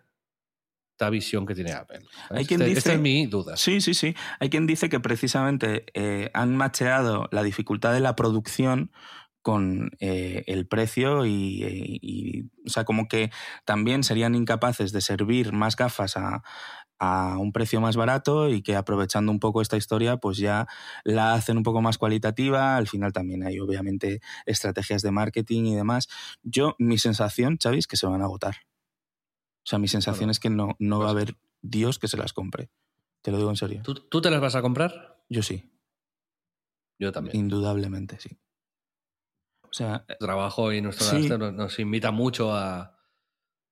[0.95, 2.01] esta visión que tiene Apple.
[2.31, 3.57] Hay quien Este- dice- Esta es mi duda.
[3.59, 4.15] Sí, sí, sí.
[4.39, 8.91] Hay quien dice que precisamente eh, han macheado la dificultad de la producción
[9.43, 11.31] con eh, el precio y,
[11.63, 13.31] y- y, o sea, como que
[13.65, 16.43] también serían incapaces de servir más gafas a,
[17.01, 20.69] a un precio más barato y que aprovechando un poco esta historia, pues ya
[21.03, 22.77] la hacen un poco más cualitativa.
[22.77, 26.09] Al final también hay obviamente estrategias de marketing y demás.
[26.43, 28.57] Yo, mi sensación, Xavi, es que se van a agotar.
[29.65, 32.17] O sea, mi sensación Bueno, es que no, no va a haber Dios que se
[32.17, 32.71] las compre.
[33.23, 33.83] Te lo digo en serio.
[33.83, 35.23] ¿Tú, tú te las vas a comprar?
[35.29, 35.71] Yo sí,
[36.99, 37.37] Yo también.
[37.37, 38.39] indudablemente sí.
[39.63, 41.29] O sea, El trabajo y nuestro Sí.
[41.29, 42.99] nos invita mucho a,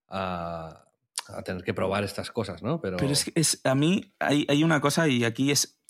[0.08, 0.87] a,
[1.30, 2.80] a tener que probar estas cosas, ¿no?
[2.80, 5.80] Pero, pero es, que es a mí hay, hay una cosa y aquí es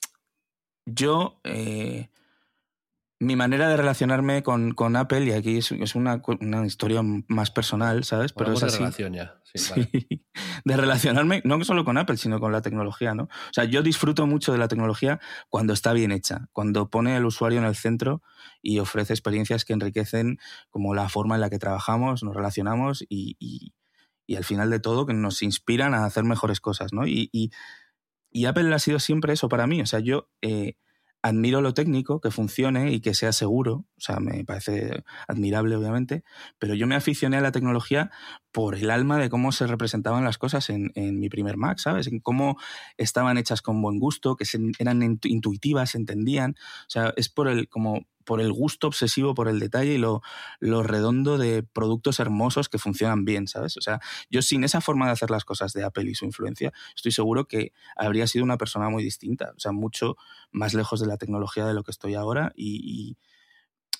[0.87, 2.09] yo eh,
[3.21, 7.51] mi manera de relacionarme con, con Apple y aquí es, es una, una historia más
[7.51, 8.33] personal, ¿sabes?
[8.33, 8.79] Pero es de así.
[8.79, 9.41] relación ya.
[9.45, 9.89] Sí, Sí, vale.
[10.65, 13.25] de relacionarme no solo con Apple, sino con la tecnología, ¿no?
[13.25, 17.25] O sea, yo disfruto mucho de la tecnología cuando está bien hecha, cuando pone al
[17.27, 18.23] usuario en el centro
[18.63, 20.39] y ofrece experiencias que enriquecen
[20.71, 23.73] como la forma en la que trabajamos, nos relacionamos y, y-
[24.29, 27.07] y al final de todo que nos inspiran a hacer mejores cosas, ¿no?
[27.07, 27.51] Y,
[28.47, 29.81] Apple ha sido siempre eso para mí.
[29.81, 30.75] O sea, yo eh,
[31.23, 33.87] admiro lo técnico, que funcione y que sea seguro.
[33.99, 36.23] O sea, me parece admirable, obviamente.
[36.59, 38.11] Pero yo me aficioné a la tecnología
[38.53, 42.07] por el alma de cómo se representaban las cosas en, en mi primer Mac, ¿sabes?
[42.07, 42.57] En cómo
[42.97, 46.57] estaban hechas con buen gusto, que se- eran intu- intuitivas, se entendían.
[46.83, 50.21] O sea, es por el, como por el gusto obsesivo por el detalle y lo,
[50.61, 53.77] lo redondo de productos hermosos que funcionan bien, ¿sabes?
[53.79, 56.73] O sea, yo sin esa forma de hacer las cosas de Apple y su influencia,
[56.95, 60.17] estoy seguro que habría sido una persona muy distinta, o sea, mucho
[60.53, 63.17] más lejos de la tecnología de lo que estoy ahora y, y,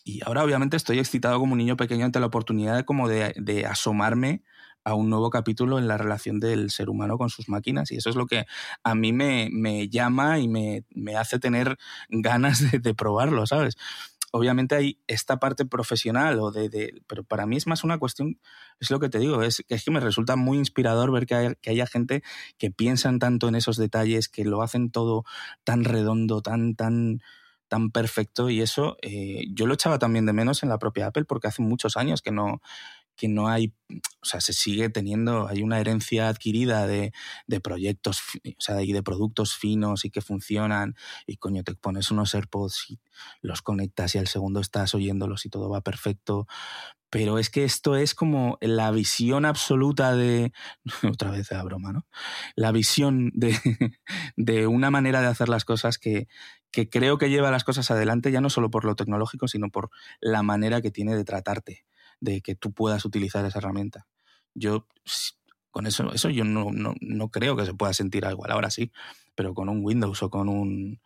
[0.09, 3.67] y ahora obviamente estoy excitado como un niño pequeño ante la oportunidad como de, de
[3.67, 4.43] asomarme
[4.83, 8.09] a un nuevo capítulo en la relación del ser humano con sus máquinas y eso
[8.09, 8.47] es lo que
[8.83, 11.77] a mí me, me llama y me, me hace tener
[12.09, 13.77] ganas de, de probarlo, ¿sabes?
[14.33, 18.39] obviamente hay esta parte profesional o de, de, pero para mí es más una cuestión
[18.81, 21.55] es lo que te digo es es que me resulta muy inspirador ver que, hay,
[21.61, 22.23] que haya gente
[22.59, 25.25] que piensan tanto en esos detalles que lo hacen todo
[25.65, 27.21] tan redondo tan tan
[27.69, 31.25] tan perfecto y eso eh, yo lo echaba también de menos en la propia Apple
[31.25, 32.61] porque hace muchos años que no
[33.19, 37.13] que no hay, o sea, se sigue teniendo, hay una herencia adquirida de,
[37.49, 40.95] de proyectos, o sea, de productos finos y que funcionan,
[41.27, 43.01] y coño, te pones unos AirPods y
[43.43, 46.47] los conectas y al segundo estás oyéndolos y todo va perfecto.
[47.11, 50.53] Pero es que esto es como la visión absoluta de,
[51.11, 52.07] otra vez la broma, ¿no?
[52.55, 53.59] La visión de,
[54.37, 56.29] de una manera de hacer las cosas que,
[56.71, 59.91] que creo que lleva las cosas adelante, ya no solo por lo tecnológico, sino por
[60.21, 61.85] la manera que tiene de tratarte
[62.21, 64.07] de que tú puedas utilizar esa herramienta.
[64.55, 64.87] Yo
[65.71, 68.91] con eso, eso yo no, no, no creo que se pueda sentir igual, ahora sí,
[69.35, 71.01] pero con un Windows o con un,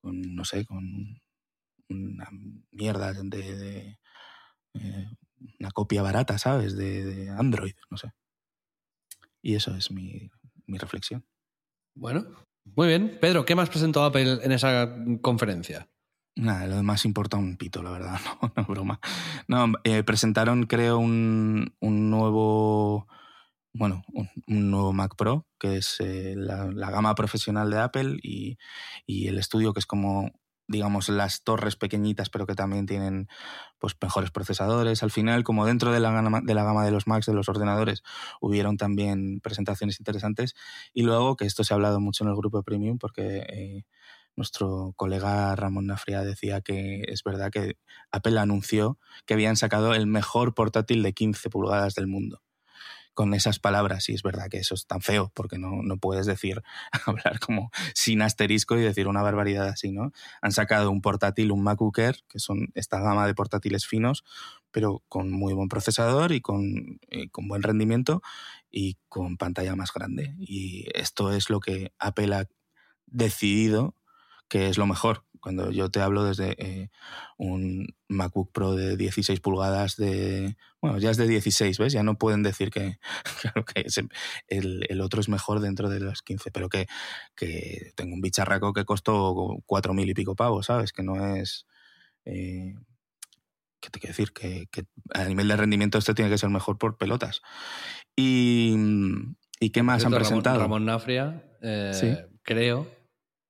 [0.00, 1.20] con, no sé, con,
[1.88, 2.28] una
[2.70, 3.98] mierda de,
[4.74, 5.10] eh,
[5.60, 6.76] una copia barata, ¿sabes?
[6.76, 8.12] De, Android, no sé.
[9.42, 10.30] Y eso es mi,
[10.66, 11.26] mi reflexión.
[11.94, 12.24] Bueno,
[12.64, 13.18] muy bien.
[13.20, 15.88] Pedro, ¿qué más presentó Apple en esa conferencia?
[16.36, 18.18] Nada, lo demás importa un pito, la verdad,
[18.56, 19.00] no, broma.
[19.46, 23.06] No, eh, presentaron, creo, un, un nuevo.
[23.72, 28.56] Bueno, un, nuevo Mac Pro, que es eh, la, la, gama profesional de Apple, y,
[29.04, 30.30] y, el estudio, que es como,
[30.68, 33.28] digamos, las torres pequeñitas, pero que también tienen
[33.78, 35.02] pues, mejores procesadores.
[35.02, 37.48] Al final, como dentro de la, gama, de la gama de los Macs, de los
[37.48, 38.02] ordenadores,
[38.40, 40.54] hubieron también presentaciones interesantes.
[40.92, 43.44] Y luego, que esto se ha hablado mucho en el grupo Premium, porque.
[43.48, 43.84] Eh,
[44.36, 47.78] nuestro colega Ramón Nafria decía que es verdad que
[48.10, 52.40] Apple anunció que habían sacado el mejor portátil de 15 pulgadas del mundo.
[53.14, 56.26] Con esas palabras, y es verdad que eso es tan feo, porque no, no puedes
[56.26, 56.62] decir,
[57.06, 60.12] hablar como sin asterisco y decir una barbaridad así, ¿no?
[60.42, 61.94] Han sacado un portátil, un MacBook
[62.28, 64.24] que son esta gama de portátiles finos,
[64.70, 68.22] pero con muy buen procesador y con, y con buen rendimiento
[68.70, 70.34] y con pantalla más grande.
[70.38, 72.48] Y esto es lo que Apple ha
[73.06, 73.94] decidido
[74.48, 75.24] que es lo mejor.
[75.44, 76.88] Cuando yo te hablo desde eh,
[77.36, 81.92] un MacBook Pro de 16 pulgadas, de bueno, ya es de 16, ¿ves?
[81.92, 82.98] Ya no pueden decir que,
[83.42, 83.84] claro, que
[84.48, 86.86] el, el, otro es mejor dentro de los 15, pero que,
[87.36, 89.34] que tengo un bicharraco que costó
[89.66, 90.94] 4.000 y pico pavos, ¿sabes?
[90.94, 91.66] Que no es...
[92.24, 92.74] Eh,
[93.80, 94.32] ¿Qué te quiero decir?
[94.32, 97.42] Que, que, a nivel de rendimiento este tiene que ser mejor por pelotas.
[98.16, 98.74] Y,
[99.60, 100.60] ¿y qué más han presentado?
[100.60, 102.88] Ramón Nafria, eh, creo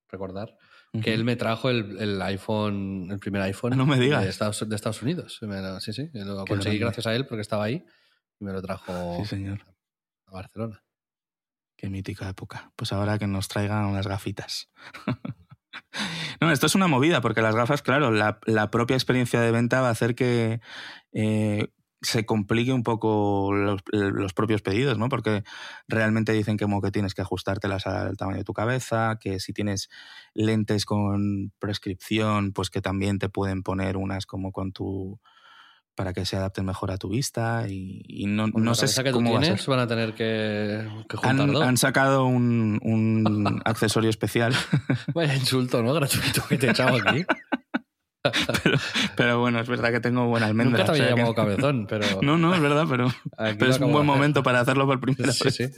[0.08, 0.56] recordar,
[1.02, 4.22] que él me trajo el, el, iPhone, el primer iPhone no me digas.
[4.22, 5.40] De, Estados, de Estados Unidos.
[5.80, 7.84] sí, sí, lo conseguí gracias a él porque estaba ahí
[8.38, 9.60] y me lo trajo sí, señor.
[10.26, 10.82] a Barcelona.
[11.76, 12.72] Qué mítica época.
[12.76, 14.70] Pues ahora que nos traigan unas gafitas.
[16.40, 19.80] no, esto es una movida porque las gafas, claro, la, la propia experiencia de venta
[19.80, 20.60] va a hacer que
[21.12, 21.72] eh,
[22.04, 25.08] se complique un poco los, los, propios pedidos, ¿no?
[25.08, 25.44] Porque
[25.88, 29.52] realmente dicen que, como que tienes que ajustártelas al tamaño de tu cabeza, que si
[29.52, 29.88] tienes
[30.34, 35.20] lentes con prescripción, pues que también te pueden poner unas como con tu
[35.94, 39.30] para que se adapten mejor a tu vista y, y no, no sé que cómo
[39.30, 39.70] tienes, va a ser.
[39.70, 44.54] van a tener que, que juntar han, sacado un, un accesorio especial.
[45.14, 45.94] Vaya insulto, ¿no?
[45.94, 47.24] Gratuito que te he echado aquí.
[48.62, 48.78] pero,
[49.16, 50.78] pero, bueno, es verdad que tengo buena almendra.
[50.78, 51.40] Nunca te había o sea llamado que...
[51.40, 52.06] cabezón, pero...
[52.22, 55.44] No, no, es verdad, pero, pero es un buen momento para hacerlo por primera sí,
[55.44, 55.54] vez.
[55.54, 55.70] Sí.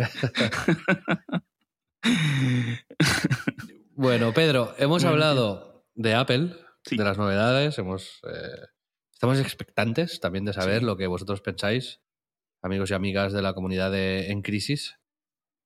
[3.95, 6.55] bueno, Pedro, hemos hablado de Apple,
[6.85, 6.97] Sí.
[6.97, 8.67] de las novedades, hemos, eh,
[9.13, 12.01] estamos expectantes también de saber lo que vosotros pensáis,
[12.63, 14.97] amigos y amigas de la comunidad de En Crisis.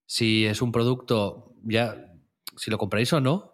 [0.06, 2.10] Si es un producto, ya,
[2.56, 3.49] si lo compráis o no,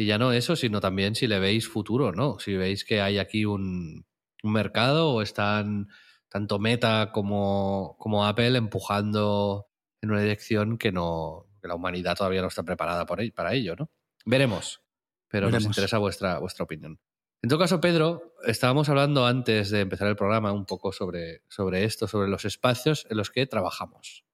[0.00, 3.18] y ya no eso, sino también si le veis futuro no, si veis que hay
[3.18, 4.06] aquí un,
[4.42, 5.88] un mercado o están
[6.30, 9.68] tanto Meta como, como Apple empujando
[10.00, 13.76] en una dirección que no que la humanidad todavía no está preparada por para ello,
[13.76, 13.90] ¿no?
[14.24, 14.80] Veremos,
[15.28, 15.64] pero Veremos.
[15.64, 16.98] nos interesa vuestra, vuestra opinión.
[17.42, 21.84] En todo caso, Pedro, estábamos hablando antes de empezar el programa un poco sobre, sobre
[21.84, 24.24] esto, sobre los espacios en los que trabajamos.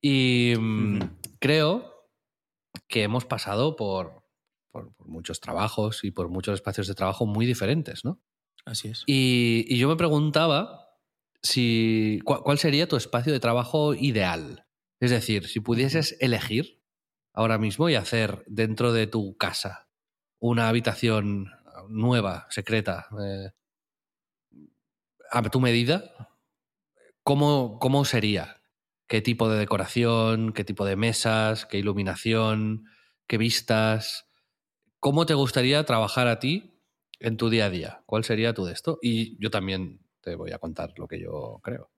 [0.00, 1.00] Y mm,
[1.38, 2.08] creo
[2.88, 4.19] que hemos pasado por,
[4.70, 8.20] por, por muchos trabajos y por muchos espacios de trabajo muy diferentes, ¿no?
[8.64, 9.04] Así es.
[9.06, 10.90] Y, y yo me preguntaba
[11.42, 14.66] si ¿cuál, cuál sería tu espacio de trabajo ideal.
[15.00, 16.82] Es decir, si pudieses elegir
[17.32, 19.88] ahora mismo y hacer dentro de tu casa
[20.38, 21.50] una habitación
[21.88, 23.50] nueva, secreta, eh,
[25.30, 26.12] a tu medida,
[27.22, 28.62] ¿cómo, ¿cómo sería?
[29.06, 30.52] ¿Qué tipo de decoración?
[30.52, 31.66] ¿Qué tipo de mesas?
[31.66, 32.84] ¿Qué iluminación?
[33.26, 34.29] ¿Qué vistas?
[35.00, 36.78] ¿Cómo te gustaría trabajar a ti
[37.18, 38.02] en tu día a día?
[38.06, 38.98] ¿Cuál sería tu de esto?
[39.02, 41.90] Y yo también te voy a contar lo que yo creo.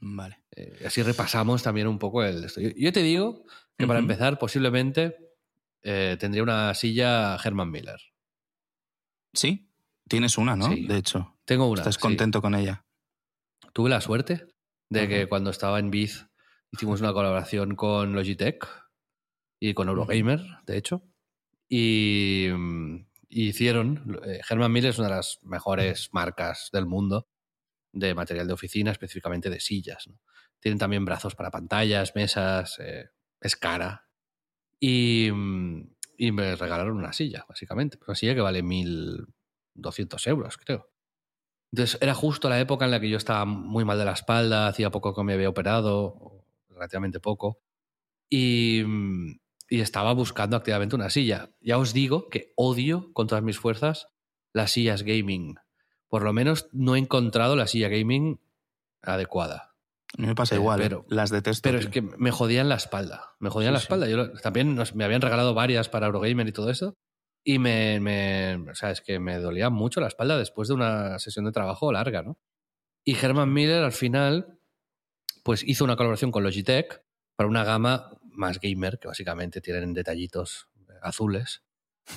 [0.00, 0.42] Vale.
[0.50, 2.60] Eh, así repasamos también un poco el esto.
[2.60, 3.44] Yo, yo te digo
[3.76, 5.16] que para empezar, posiblemente
[5.82, 8.00] eh, tendría una silla Herman Miller.
[9.32, 9.70] Sí,
[10.08, 10.68] tienes una, ¿no?
[10.72, 10.86] Sí.
[10.86, 11.80] De hecho, Tengo una.
[11.82, 12.00] estás sí.
[12.00, 12.84] contento con ella.
[13.72, 14.48] Tuve la suerte
[14.90, 16.26] de que cuando estaba en Biz
[16.72, 18.66] hicimos una colaboración con Logitech
[19.60, 21.02] y con Eurogamer, de hecho.
[21.68, 24.20] Y, mm, y hicieron.
[24.24, 27.28] eh, Herman Miller es una de las mejores marcas del mundo
[27.92, 30.06] de material de oficina, específicamente de sillas.
[30.08, 30.20] ¿no?
[30.60, 34.08] Tienen también brazos para pantallas, mesas, eh, es cara.
[34.80, 37.98] Y, mm, y me regalaron una silla, básicamente.
[38.06, 40.90] Una silla que vale 1.200 euros, creo.
[41.72, 44.68] Entonces era justo la época en la que yo estaba muy mal de la espalda,
[44.68, 47.60] hacía poco que me había operado, relativamente poco,
[48.30, 51.50] y, mm, y estaba buscando activamente una silla.
[51.60, 54.08] Ya os digo que odio con todas mis fuerzas
[54.54, 55.56] las sillas gaming.
[56.08, 58.40] Por lo menos no he encontrado la silla gaming
[59.02, 59.74] adecuada.
[60.16, 61.14] A mí me pasa Eh, igual, pero- ¿eh?
[61.14, 61.60] las detesto.
[61.68, 63.34] Pero es que me jodían la espalda.
[63.40, 63.84] Me jodían Sí, la sí.
[63.84, 64.08] espalda.
[64.08, 66.94] Yo también nos- me habían regalado varias para Eurogamer y todo eso.
[67.44, 68.56] Y me, me.
[68.70, 71.92] O sea, es que me dolía mucho la espalda después de una sesión de trabajo
[71.92, 72.38] larga, ¿no?
[73.04, 74.58] Y Herman Miller al final,
[75.44, 77.02] pues hizo una colaboración con Logitech
[77.36, 80.68] para una gama más gamer, que básicamente tienen detallitos
[81.02, 81.62] azules,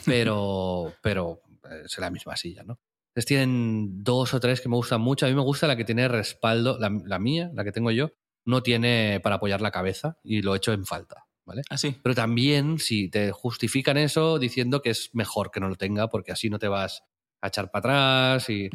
[0.05, 2.79] pero, pero eh, es la misma silla, ¿no?
[3.09, 5.25] Entonces tienen dos o tres que me gustan mucho.
[5.25, 8.13] A mí me gusta la que tiene respaldo, la, la mía, la que tengo yo,
[8.45, 11.63] no tiene para apoyar la cabeza y lo echo en falta, ¿vale?
[11.69, 11.97] Ah, sí.
[12.01, 16.31] Pero también si te justifican eso diciendo que es mejor que no lo tenga porque
[16.31, 17.03] así no te vas
[17.41, 18.69] a echar para atrás y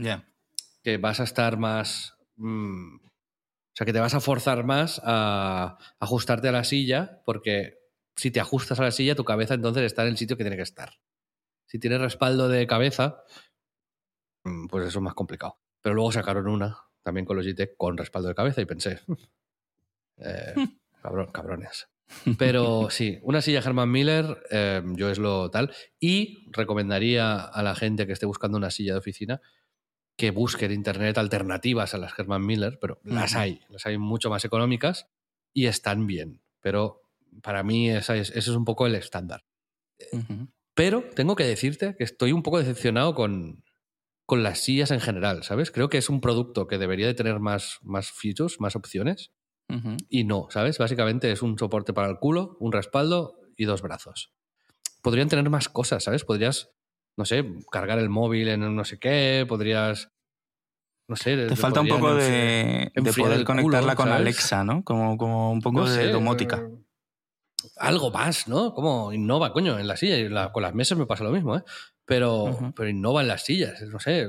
[0.83, 2.15] que vas a estar más...
[2.37, 2.99] mm,
[3.77, 7.79] o sea, que te vas a forzar más a ajustarte a la silla porque
[8.17, 10.57] si te ajustas a la silla tu cabeza entonces está en el sitio que tiene
[10.57, 10.95] que estar.
[11.67, 13.23] Si tienes respaldo de cabeza,
[14.45, 15.59] mm, pues eso es más complicado.
[15.83, 19.01] Pero luego sacaron una también con Logitech con respaldo de cabeza y pensé,
[20.19, 20.55] eh,
[21.03, 21.89] cabrón- cabrones.
[22.39, 25.75] Pero sí, una silla Herman Miller, eh, yo es lo tal.
[26.01, 29.41] Y recomendaría a la gente que esté buscando una silla de oficina
[30.17, 34.31] que busque en internet alternativas a las Herman Miller, pero las hay, las hay mucho
[34.31, 35.09] más económicas
[35.53, 36.43] y están bien.
[36.61, 37.03] Pero
[37.43, 39.45] para mí es- ese es un poco el estándar.
[40.75, 43.65] Pero tengo que decirte que estoy un poco decepcionado con,
[44.27, 45.71] con las sillas en general, ¿sabes?
[45.71, 49.33] Creo que es un producto que debería de tener más, más features, más opciones.
[50.09, 50.79] Y no, ¿sabes?
[50.79, 54.33] Básicamente es un soporte para el culo, un respaldo y dos brazos.
[55.03, 56.25] Podrían tener más cosas, ¿sabes?
[56.25, 56.71] Podrías,
[57.17, 60.11] no sé, cargar el móvil en no sé qué, podrías...
[61.09, 61.37] No sé.
[61.47, 64.21] Te falta un poco de, poder culo, conectarla con ¿sabes?
[64.21, 64.83] Alexa, ¿no?
[64.83, 66.69] Como, como un poco no de sé, domótica.
[66.69, 66.79] eh,
[67.77, 68.75] Algo más, ¿no?
[68.75, 70.17] Como innova, coño, en la silla.
[70.19, 71.63] Y la- con las mesas me pasa lo mismo, ¿eh?
[72.05, 74.23] Pero, pero innova en las sillas, no sé.
[74.23, 74.27] eh,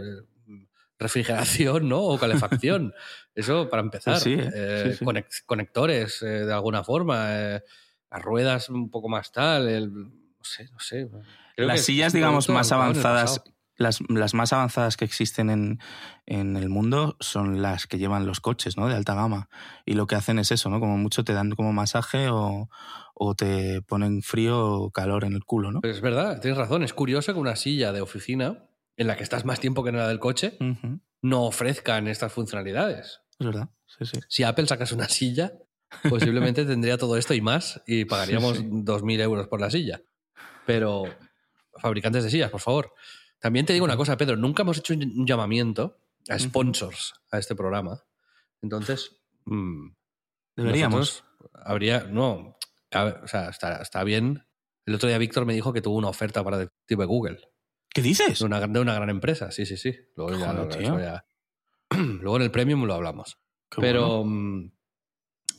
[0.99, 2.01] Refrigeración, ¿no?
[2.01, 2.93] O calefacción.
[3.35, 4.13] Eso para empezar.
[4.13, 4.49] Pues sí, ¿eh?
[4.53, 5.05] Eh, Sí, sí.
[5.05, 7.27] conex- conectores, eh, de alguna forma.
[7.31, 7.63] eh,
[8.09, 9.67] las ruedas un poco más tal.
[9.67, 11.09] el- no sé, no sé.
[11.57, 13.41] Creo Las sillas, digamos, más avanzadas,
[13.77, 15.79] las, las más avanzadas que existen en,
[16.27, 18.87] en el mundo son las que llevan los coches, ¿no?
[18.87, 19.49] De alta gama.
[19.83, 20.79] Y lo que hacen es eso, ¿no?
[20.79, 22.69] Como mucho te dan como masaje o,
[23.15, 25.81] o te ponen frío o calor en el culo, ¿no?
[25.81, 26.83] Pero es verdad, tienes razón.
[26.83, 29.97] Es curioso que una silla de oficina, en la que estás más tiempo que en
[29.97, 30.59] la del coche,
[31.23, 33.21] no ofrezcan estas funcionalidades.
[33.39, 34.19] Es verdad, sí, sí.
[34.27, 35.53] Si Apple sacase una silla,
[36.07, 38.69] posiblemente tendría todo esto y más y pagaríamos Sí, sí.
[38.69, 40.01] 2.000 euros por la silla.
[40.67, 41.05] Pero,
[41.79, 42.93] fabricantes de sillas, por favor.
[43.39, 47.55] También te digo una cosa, Pedro, nunca hemos hecho un llamamiento a sponsors a este
[47.55, 48.03] programa.
[48.61, 49.89] Entonces, mm,
[50.55, 51.23] Deberíamos.
[51.53, 52.57] habría, no,
[52.93, 54.43] o sea, está, está bien.
[54.85, 57.39] El otro día Víctor me dijo que tuvo una oferta para detective de Google,
[57.89, 58.39] ¿Qué dices?
[58.39, 59.95] de una, de una gran empresa, sí, sí, sí.
[60.15, 61.25] Luego, Joder, ya-
[61.91, 63.37] en el premium lo hablamos.
[63.69, 64.71] Qué Pero bueno.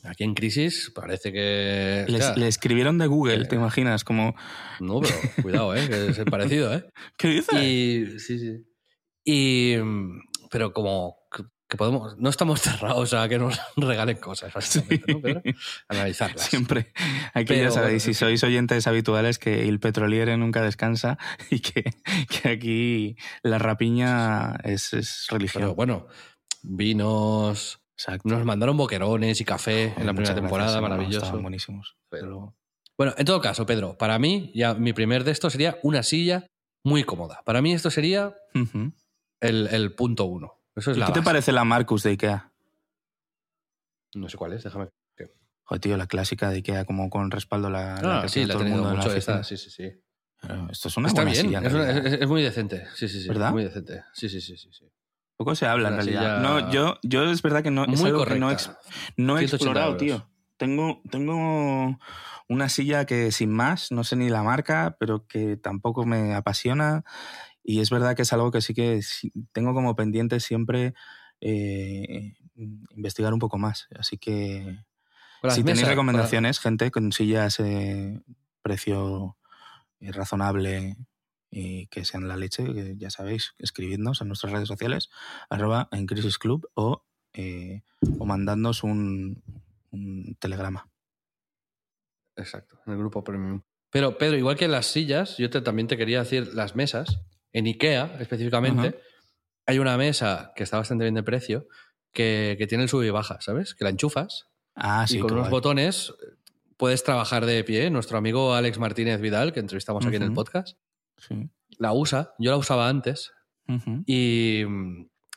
[0.03, 2.05] Aquí en crisis parece que.
[2.07, 4.03] Les- le escribieron de Google, eh, ¿te imaginas?
[4.03, 4.35] Como,
[4.79, 5.87] No, pero cuidado, ¿eh?
[5.87, 6.85] Que es el parecido, ¿eh?
[7.17, 7.61] ¿qué dices?
[7.63, 8.19] Y.
[8.19, 8.65] Sí, sí.
[9.23, 9.75] Y.
[9.81, 10.19] mm,
[10.51, 11.17] Pero como.
[11.31, 11.43] que-
[11.77, 12.17] podemos.
[12.17, 15.41] No estamos cerrados a que nos regalen cosas, básicamente, ¿no, Pedro?
[15.87, 16.45] Analizarlas.
[16.45, 16.91] Siempre.
[17.35, 21.19] Aquí ya sabéis, si sois oyentes habituales, que el petroliere nunca descansa
[21.51, 21.83] y que,
[22.27, 25.61] que aquí la rapiña es, es religión.
[25.61, 26.07] Pero bueno,
[26.63, 27.78] vinos.
[27.99, 28.29] Exacto.
[28.29, 31.25] Nos mandaron boquerones y café en la primera temporada, gracias, maravilloso.
[31.25, 31.97] Estaban buenísimos.
[32.09, 32.55] Pero-
[32.97, 36.47] Bueno, en todo caso, Pedro, para mí, ya mi primer de esto sería una silla
[36.83, 37.41] muy cómoda.
[37.45, 38.35] Para mí esto sería
[39.41, 40.61] el, el punto uno.
[40.77, 42.51] Eso es ¿Y la qué te parece la Marcus de Ikea?
[44.15, 44.87] No sé cuál es, déjame.
[45.63, 48.63] Joder, tío, la clásica de Ikea, como con respaldo la, Ah, que sí, la todo
[48.63, 49.17] el en la mucho oficina.
[49.39, 49.43] esta.
[49.43, 49.91] Sí, sí, sí.
[50.41, 52.07] Pero Esto es una Está buena bien, silla, en es, una- realidad.
[52.13, 52.87] es- es muy decente.
[52.95, 53.27] Sí, sí, sí.
[53.27, 53.51] ¿Verdad?
[53.51, 54.03] Muy decente.
[54.13, 54.69] Sí, sí, sí, sí.
[54.71, 54.85] sí.
[55.39, 56.41] Poco se habla en realidad.
[56.41, 58.71] No, yo, yo es verdad que no, es algo que no, ex-
[59.15, 59.99] no he 180 explorado, euros.
[60.01, 60.29] tío.
[60.57, 61.97] Tengo, tengo
[62.49, 67.05] una silla que sin más, no sé ni la marca, pero que tampoco me apasiona.
[67.63, 68.99] Y es verdad que es algo que sí que
[69.53, 70.93] tengo como pendiente siempre
[71.39, 72.33] eh,
[72.89, 73.87] investigar un poco más.
[73.97, 74.83] Así que
[75.47, 78.19] si tenéis mesas, recomendaciones, gente, con sillas eh,
[78.61, 79.37] precio
[80.01, 80.97] eh, razonable
[81.51, 85.09] y que sean la leche, que ya sabéis, escribidnos en nuestras redes sociales,
[85.49, 87.81] arroba en Crisis Club o, eh,
[88.19, 89.41] o mandadnos un,
[89.91, 90.87] un telegrama.
[92.35, 93.61] Exacto, en el grupo premium.
[93.91, 97.21] Pero, Pedro, igual que las sillas, yo te- también te quería decir las mesas.
[97.51, 98.99] En IKEA, específicamente,
[99.65, 101.67] hay una mesa que está bastante bien de precio
[102.13, 103.73] que, que tiene el sub y baja, ¿sabes?
[103.73, 104.45] Que la enchufas
[104.75, 105.51] Ah, sí, y con unos guay.
[105.51, 106.13] botones
[106.77, 107.89] puedes trabajar de pie.
[107.89, 110.77] Nuestro amigo Alex Martínez Vidal, que entrevistamos aquí en el podcast,
[111.19, 111.49] Sí.
[111.77, 112.33] la usa.
[112.39, 113.31] Yo la usaba antes
[114.05, 114.63] y,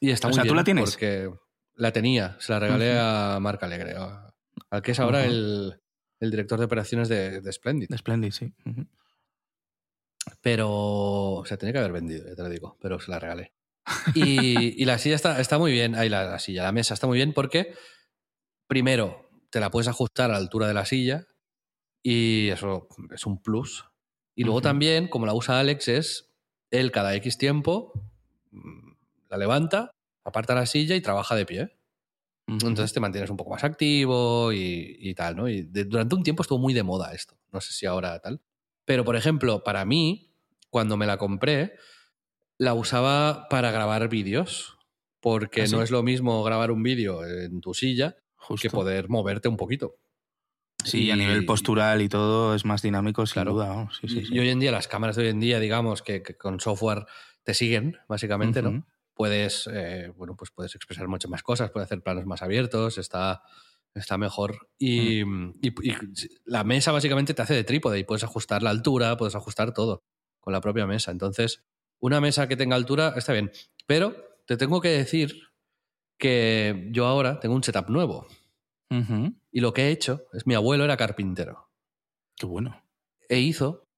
[0.00, 0.52] y, está muy sea, bien.
[0.52, 0.90] ¿tú la tienes?
[0.90, 1.30] Porque
[1.74, 3.94] la tenía, se la regalé a Marc Alegre,
[4.70, 5.80] al que es ahora el,
[6.20, 7.88] el, director de operaciones de, de Splendid.
[7.88, 8.52] De Splendid, sí.
[10.40, 13.52] Pero, o sea, tenía que haber vendido, ya te lo digo, pero se la regalé.
[14.14, 17.06] Y, y la silla está, está muy bien, ahí la, la, silla, la mesa está
[17.06, 17.74] muy bien porque,
[18.68, 21.26] primero, te la puedes ajustar a la altura de la silla
[22.02, 23.84] y eso es un plus.
[24.34, 24.64] Y luego uh -huh.
[24.64, 26.32] también, como la usa Alex, es
[26.70, 27.92] él cada X tiempo
[28.50, 28.92] mm,
[29.28, 29.90] la levanta,
[30.24, 31.62] aparta la silla y trabaja de pie.
[32.46, 32.68] Uh -huh.
[32.68, 35.48] Entonces te mantienes un poco más activo y, y tal, ¿no?
[35.48, 37.36] Y de, durante un tiempo estuvo muy de moda esto.
[37.52, 38.40] No sé si ahora tal.
[38.84, 40.32] Pero, por ejemplo, para mí,
[40.70, 41.74] cuando me la compré,
[42.58, 44.78] la usaba para grabar vídeos.
[45.20, 45.76] Porque ¿Ah, sí?
[45.76, 48.60] no es lo mismo grabar un vídeo en tu silla Justo.
[48.60, 49.96] que poder moverte un poquito.
[50.84, 53.52] Sí, y, a nivel postural y todo es más dinámico, sin claro.
[53.52, 53.66] duda.
[53.68, 53.90] ¿no?
[53.92, 54.34] Sí, sí, y, sí.
[54.34, 57.06] y, hoy en día, las cámaras de hoy en día, digamos, que, que con software
[57.42, 58.72] te siguen, básicamente, uh -huh.
[58.72, 58.86] ¿no?
[59.14, 63.42] Puedes, eh, bueno, pues puedes expresar muchas más cosas, puedes hacer planos más abiertos, está,
[63.94, 64.68] está mejor.
[64.78, 65.54] Y, uh -huh.
[65.60, 65.94] y,
[66.44, 70.04] la mesa básicamente te hace de trípode y puedes ajustar la altura, puedes ajustar todo
[70.40, 71.10] con la propia mesa.
[71.10, 71.64] Entonces,
[72.00, 73.52] una mesa que tenga altura está bien.
[73.86, 74.14] Pero
[74.46, 75.52] te tengo que decir
[76.18, 78.26] que yo ahora tengo un setup nuevo.
[78.92, 79.34] Uh -huh.
[79.50, 81.70] Y lo que he hecho es, mi abuelo era carpintero.
[82.36, 82.82] Qué bueno.
[83.28, 83.88] E hizo,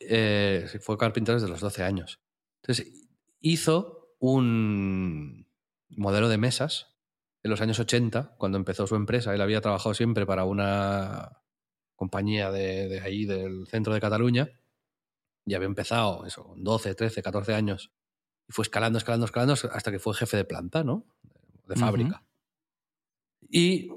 [0.00, 2.20] eh, fue carpintero desde los 12 años.
[2.62, 3.08] Entonces,
[3.40, 5.48] hizo un
[5.88, 6.94] modelo de mesas
[7.42, 9.34] en los años 80, cuando empezó su empresa.
[9.34, 11.42] Él había trabajado siempre para una
[11.94, 14.48] compañía de, de ahí, del centro de Cataluña.
[15.44, 17.92] Y había empezado, eso, con 12, 13, 14 años.
[18.48, 21.06] Y fue escalando, escalando, escalando, hasta que fue jefe de planta, ¿no?
[21.66, 22.22] De fábrica.
[22.22, 23.48] Uh -huh.
[23.48, 23.90] Y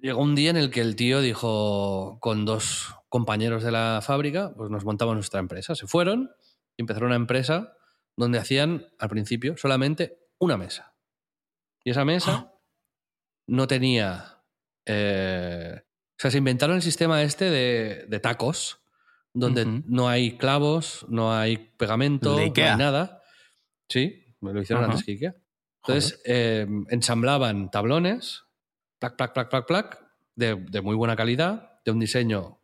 [0.00, 4.52] llegó un día en el que el tío dijo con dos compañeros de la fábrica,
[4.56, 5.74] pues nos montamos nuestra empresa.
[5.74, 6.30] Se fueron
[6.76, 7.76] y empezaron una empresa
[8.16, 10.94] donde hacían al principio solamente una mesa.
[11.84, 12.52] Y esa mesa
[13.46, 14.42] no tenía...
[14.86, 18.82] Eh, o sea, se inventaron el sistema este de, de tacos,
[19.32, 19.84] donde uh -huh.
[19.86, 23.22] no hay clavos, no hay pegamento, no hay nada.
[23.88, 24.90] Sí, me lo hicieron uh -huh.
[24.90, 25.34] antes que Ikea.
[25.82, 28.44] Entonces, eh, ensamblaban tablones
[29.00, 32.60] plac, plac, plac, plac, plac, de, de, muy buena calidad, de un diseño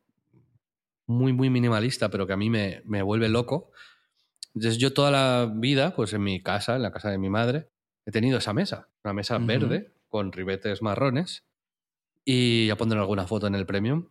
[1.07, 3.72] muy, muy minimalista, pero que a mí me, me, vuelve loco.
[4.55, 7.70] Entonces yo toda la vida, pues en mi casa, en la casa de mi madre,
[8.05, 9.47] he tenido esa mesa, una mesa uh -huh.
[9.47, 11.45] verde con ribetes marrones
[12.24, 14.09] y ya pondré alguna foto en el premium.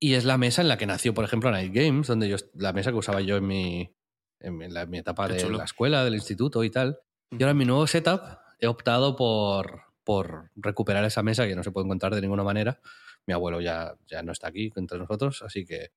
[0.00, 2.72] Y es la mesa en la que nació, por ejemplo, Night Games, donde yo, la
[2.72, 3.96] mesa que usaba yo en mi,
[4.40, 5.58] en, la, en mi etapa Qué de chulo.
[5.58, 7.00] la escuela, del instituto y tal.
[7.30, 8.20] Y ahora en mi nuevo setup
[8.60, 12.80] he optado por, por recuperar esa mesa que no se puede encontrar de ninguna manera.
[13.26, 15.90] Mi abuelo ya, ya no está aquí entre nosotros, así que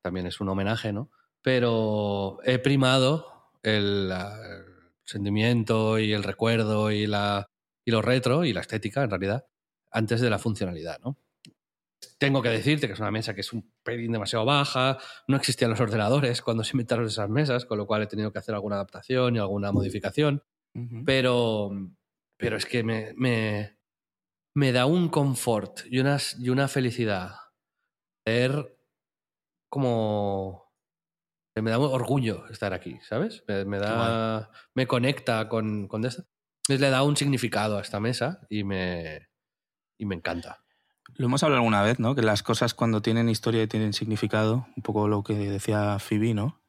[0.00, 1.10] también es un homenaje, ¿no?
[1.42, 4.64] Pero he primado el, el
[5.04, 7.50] sentimiento y el recuerdo y, la,
[7.84, 9.44] y lo retro y la estética, en realidad,
[9.92, 11.18] antes de la funcionalidad, ¿no?
[12.16, 14.96] Tengo que decirte que es una mesa que es un pelín demasiado baja,
[15.28, 18.38] no existían los ordenadores cuando se inventaron esas mesas, con lo cual he tenido que
[18.38, 20.42] hacer alguna adaptación y alguna modificación,
[20.74, 21.02] uh -huh.
[21.04, 21.72] pero
[22.44, 23.78] pero es que me, me,
[24.54, 27.30] me da un confort y una, y una felicidad.
[28.26, 28.78] Ver
[29.70, 30.70] como...
[31.56, 33.44] Me da orgullo estar aquí, ¿sabes?
[33.48, 34.50] Me, me da...
[34.74, 36.24] Me conecta con, con esto.
[36.66, 39.30] Entonces le da un significado a esta mesa y me,
[39.98, 40.66] y me encanta.
[41.14, 42.14] Lo hemos hablado alguna vez, ¿no?
[42.14, 46.34] Que las cosas cuando tienen historia y tienen significado, un poco lo que decía Phoebe,
[46.34, 46.63] ¿no?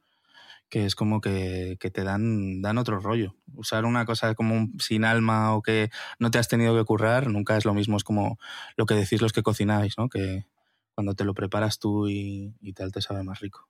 [0.69, 3.35] Que es como que, que, te dan, dan otro rollo.
[3.53, 5.89] Usar una cosa como un, sin alma o que
[6.19, 8.39] no te has tenido que currar nunca es lo mismo, es como
[8.75, 10.09] lo que decís los que cocináis, ¿no?
[10.09, 10.45] Que
[10.93, 13.67] cuando te lo preparas tú y, y tal te sabe más rico.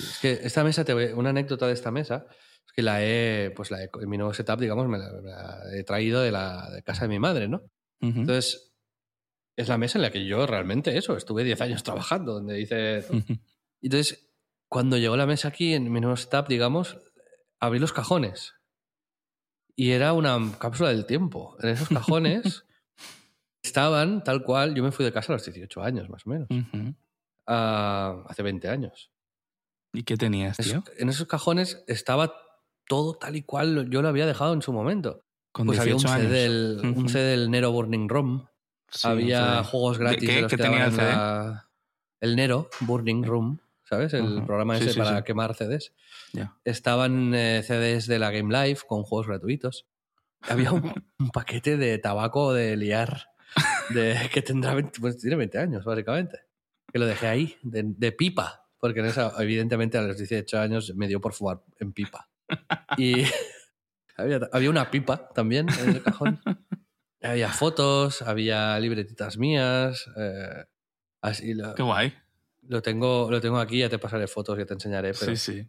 [0.00, 2.26] Es que esta mesa, te voy, una anécdota de esta mesa,
[2.66, 5.30] es que la he, pues la he, en mi nuevo setup, digamos, me la, me
[5.30, 7.62] la he traído de la de casa de mi madre, ¿no?
[8.00, 8.16] Uh -huh.
[8.16, 8.72] Entonces,
[9.56, 13.40] es la mesa en la que yo realmente eso, estuve 10 años trabajando, donde -huh.
[13.82, 14.31] Entonces,
[14.72, 16.96] cuando llegó la mesa aquí, en mi nuevo setup, digamos,
[17.60, 18.54] abrí los cajones.
[19.76, 21.58] Y era una cápsula del tiempo.
[21.60, 22.64] En esos cajones
[23.62, 24.74] estaban tal cual.
[24.74, 26.48] Yo me fui de casa a los 18 años, más o menos.
[26.50, 26.94] Uh -huh.
[27.48, 29.10] uh, hace 20 años.
[29.92, 30.82] ¿Y qué tenías, tío?
[30.96, 32.32] en esos cajones estaba
[32.88, 35.22] todo tal y cual yo lo había dejado en su momento.
[35.52, 36.96] Con pues había un CD, del, uh -huh.
[36.96, 38.48] un CD del Nero Burning Room.
[38.88, 40.26] Sí, había juegos gratis.
[40.26, 41.10] ¿Qué, de los ¿qué que tenía el CD?
[41.12, 41.68] La...
[42.20, 43.60] El Nero Burning Room.
[43.84, 44.14] ¿Sabes?
[44.14, 44.46] El uh -huh.
[44.46, 45.24] programa ese sí, sí, para sí.
[45.24, 45.92] quemar CDs.
[46.32, 46.56] Yeah.
[46.64, 49.86] Estaban eh, CDs de la Game Live con juegos gratuitos.
[50.42, 50.82] Había un,
[51.18, 53.32] un paquete de tabaco de liar
[53.90, 56.40] de, que tendrá 20, pues tiene 20 años, básicamente.
[56.92, 58.66] Que lo dejé ahí, de, de pipa.
[58.78, 62.28] Porque en esa, evidentemente a los 18 años me dio por fumar en pipa.
[62.96, 63.22] y
[64.16, 66.40] había, una pipa también en el cajón.
[67.22, 70.06] había fotos, había libretitas mías.
[70.16, 70.64] Eh,
[71.20, 72.12] así Qué guay.
[72.68, 75.12] Lo tengo, lo tengo aquí, ya te pasaré fotos, ya te enseñaré.
[75.18, 75.68] Pero sí, sí.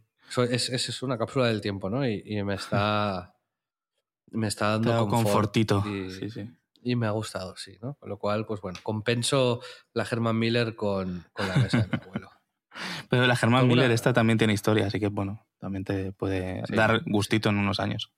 [0.49, 2.07] Es, es, una cápsula del tiempo, ¿no?
[2.07, 3.29] Y, me está.
[4.31, 5.83] Me está dando confortito.
[5.87, 6.49] Y, sí, sí.
[6.81, 7.93] Y me ha gustado, sí, ¿no?
[7.99, 9.61] Con lo cual, pues bueno, compenso
[9.93, 12.31] la Herman Miller con, con la mesa de mi abuelo.
[13.09, 17.03] Pero la Herman Miller esta también tiene historia, así que bueno, también te puede dar
[17.05, 18.11] gustito en unos años.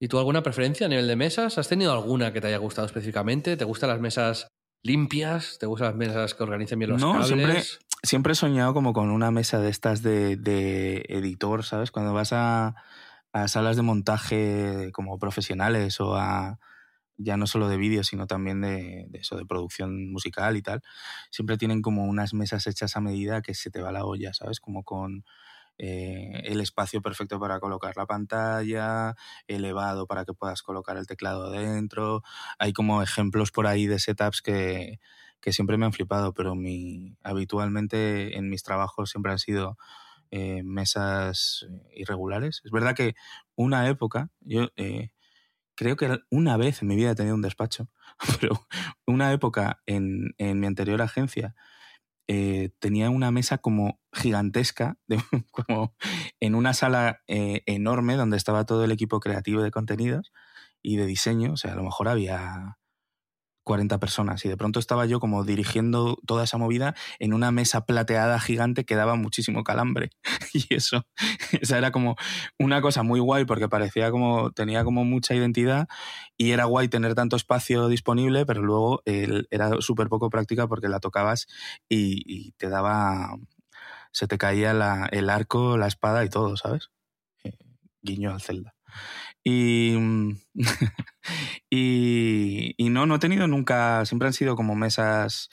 [0.00, 1.56] ¿Y tú alguna preferencia a nivel de mesas?
[1.56, 3.56] ¿Has tenido alguna que te haya gustado específicamente?
[3.56, 4.48] ¿Te gustan las mesas
[4.82, 5.58] limpias?
[5.58, 7.62] ¿Te gustan las mesas que organicen bien los no, Siempre,
[8.02, 11.90] siempre he soñado como con una mesa de estas de, de editor, ¿sabes?
[11.90, 12.74] Cuando vas a,
[13.32, 16.58] a salas de montaje como profesionales o a,
[17.20, 20.82] ya no solo de vídeo, sino también de, eso, de producción musical y tal,
[21.30, 24.60] siempre tienen como unas mesas hechas a medida que se te va la olla, ¿sabes?
[24.60, 25.24] Como con
[25.82, 29.14] eh, el espacio perfecto para colocar la pantalla,
[29.46, 32.22] elevado para que puedas colocar el teclado dentro.
[32.58, 35.00] Hay como ejemplos por ahí de setups que,
[35.40, 39.78] que siempre me han flipado, pero mi, habitualmente en mis trabajos siempre han sido
[40.30, 42.60] eh, mesas irregulares.
[42.64, 43.14] Es verdad que
[43.54, 45.12] una época, yo eh,
[45.74, 47.88] creo que una vez en mi vida he tenido un despacho,
[48.38, 48.66] pero
[49.06, 51.54] una época en, mi anterior agencia
[52.32, 54.96] eh, tenía una mesa como gigantesca,
[55.50, 55.96] como
[56.38, 60.32] en una sala eh, enorme donde estaba todo el equipo creativo de contenidos
[60.80, 61.54] y de diseño.
[61.54, 62.78] O sea, a lo mejor había
[63.70, 67.86] 40 personas y de pronto estaba yo como dirigiendo toda esa movida en una mesa
[67.86, 70.10] plateada gigante que daba muchísimo calambre.
[70.52, 71.06] Y eso
[71.52, 72.16] esa era como
[72.58, 75.86] una cosa muy guay porque parecía como tenía como mucha identidad
[76.36, 80.98] y era guay tener tanto espacio disponible pero luego era súper poco práctica porque la
[80.98, 81.46] tocabas
[81.88, 83.36] y, te daba
[84.10, 84.72] se te caía
[85.12, 86.90] el arco la espada y todo sabes
[87.44, 87.56] eh,
[88.02, 88.74] guiño al Zelda
[89.44, 89.94] y,
[91.70, 95.50] y, y, no, no he tenido nunca, siempre han sido como mesas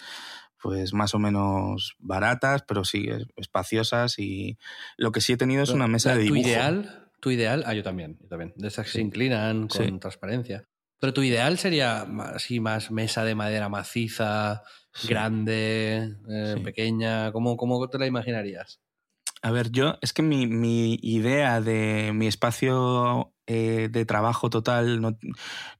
[0.61, 4.57] pues más o menos baratas, pero sí espaciosas y
[4.97, 6.41] lo que sí he tenido es una mesa de dibujo.
[6.41, 7.11] ¿Tu ideal?
[7.19, 7.63] ¿Tu ideal?
[7.65, 8.53] Ah, yo también, yo también.
[8.55, 10.67] De esas que se inclinan con transparencia.
[10.99, 12.01] Pero tu ideal sería
[12.33, 14.63] así más mesa de madera maciza,
[15.07, 17.31] grande, eh, pequeña.
[17.31, 18.81] ¿Cómo, ¿Cómo te la imaginarías?
[19.43, 25.01] A ver, yo, es que mi, mi idea de mi espacio eh, de trabajo total
[25.01, 25.17] no,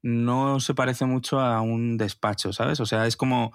[0.01, 2.79] no se parece mucho a un despacho, ¿sabes?
[2.79, 3.51] O sea, es como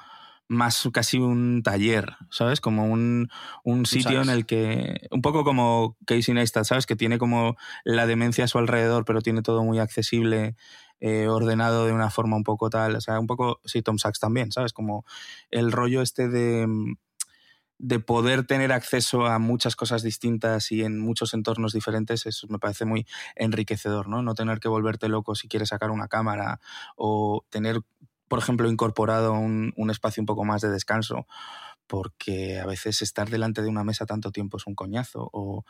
[0.48, 2.60] más casi un taller, ¿sabes?
[2.60, 3.30] Como un,
[3.64, 6.84] un sitio en el que, un poco como Casey Neistat, ¿sabes?
[6.84, 10.56] Que tiene como la demencia a su alrededor, pero tiene todo muy accesible,
[11.00, 14.20] eh, ordenado de una forma un poco tal, o sea, un poco, sí, Tom Sachs
[14.20, 14.72] también, ¿sabes?
[14.72, 15.04] Como
[15.50, 16.68] el rollo este de
[17.83, 22.61] de poder tener acceso a muchas cosas distintas y en muchos entornos diferentes, eso me
[22.61, 24.22] parece muy enriquecedor, ¿no?
[24.22, 26.61] No tener que volverte loco si quieres sacar una cámara
[26.95, 27.80] o tener,
[28.28, 31.26] por ejemplo, incorporado un, espacio un poco más de descanso
[31.89, 35.64] porque a veces estar delante de una mesa tanto tiempo es un coñazo, o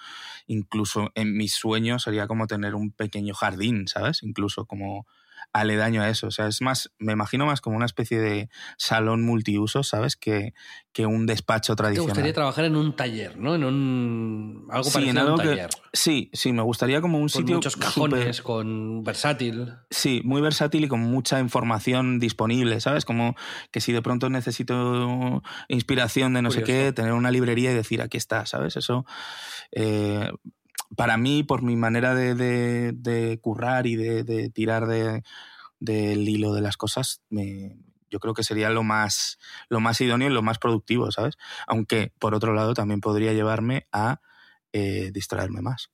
[0.46, 4.22] incluso en mis sueños sería como tener un pequeño jardín, ¿sabes?
[4.22, 5.06] Incluso como
[5.52, 6.28] aledaño a eso.
[6.28, 10.16] O sea, es más, me imagino más como una especie de salón multiuso, ¿sabes?
[10.16, 10.54] Que,
[10.92, 12.06] que un despacho tradicional.
[12.06, 13.54] Te gustaría trabajar en un taller, ¿no?
[13.54, 14.66] En un.
[14.70, 15.70] algo sí, parecido a un taller.
[15.92, 17.46] sí, sí, me gustaría como un sitio.
[17.46, 19.74] Con muchos cajones, con versátil.
[19.90, 23.04] Sí, muy versátil y con mucha información disponible, ¿sabes?
[23.04, 23.34] Como
[23.70, 28.02] que si de pronto necesito inspiración de no sé qué, tener una librería y decir
[28.02, 28.76] aquí está, ¿sabes?
[28.76, 29.06] Eso.
[29.72, 30.30] Eh,
[30.96, 37.22] para mí, por mi manera de, currar y de, tirar del hilo de las cosas,
[38.12, 39.38] yo creo que sería lo más,
[39.68, 41.36] lo más idóneo y lo más productivo, ¿sabes?
[41.66, 44.20] Aunque, por otro lado, también podría llevarme a
[44.72, 45.90] eh, distraerme más.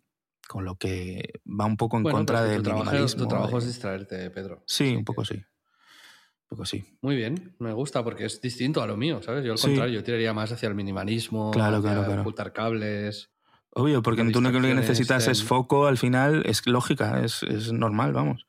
[0.49, 3.23] Con lo que va un poco en contra del minimalismo.
[3.23, 4.63] Tu trabajo es distraerte, Pedro.
[4.67, 5.35] Sí, un poco sí.
[5.35, 6.99] Un poco sí.
[7.03, 9.45] Muy bien, me gusta porque es distinto a lo mío, ¿sabes?
[9.45, 13.31] Yo al contrario, yo tiraría más hacia el minimalismo, claro, hacia claro, ocultar cables.
[13.79, 18.13] Obvio, porque tú lo que necesitas es foco, al final es lógica, es, es, normal,
[18.13, 18.45] vamos.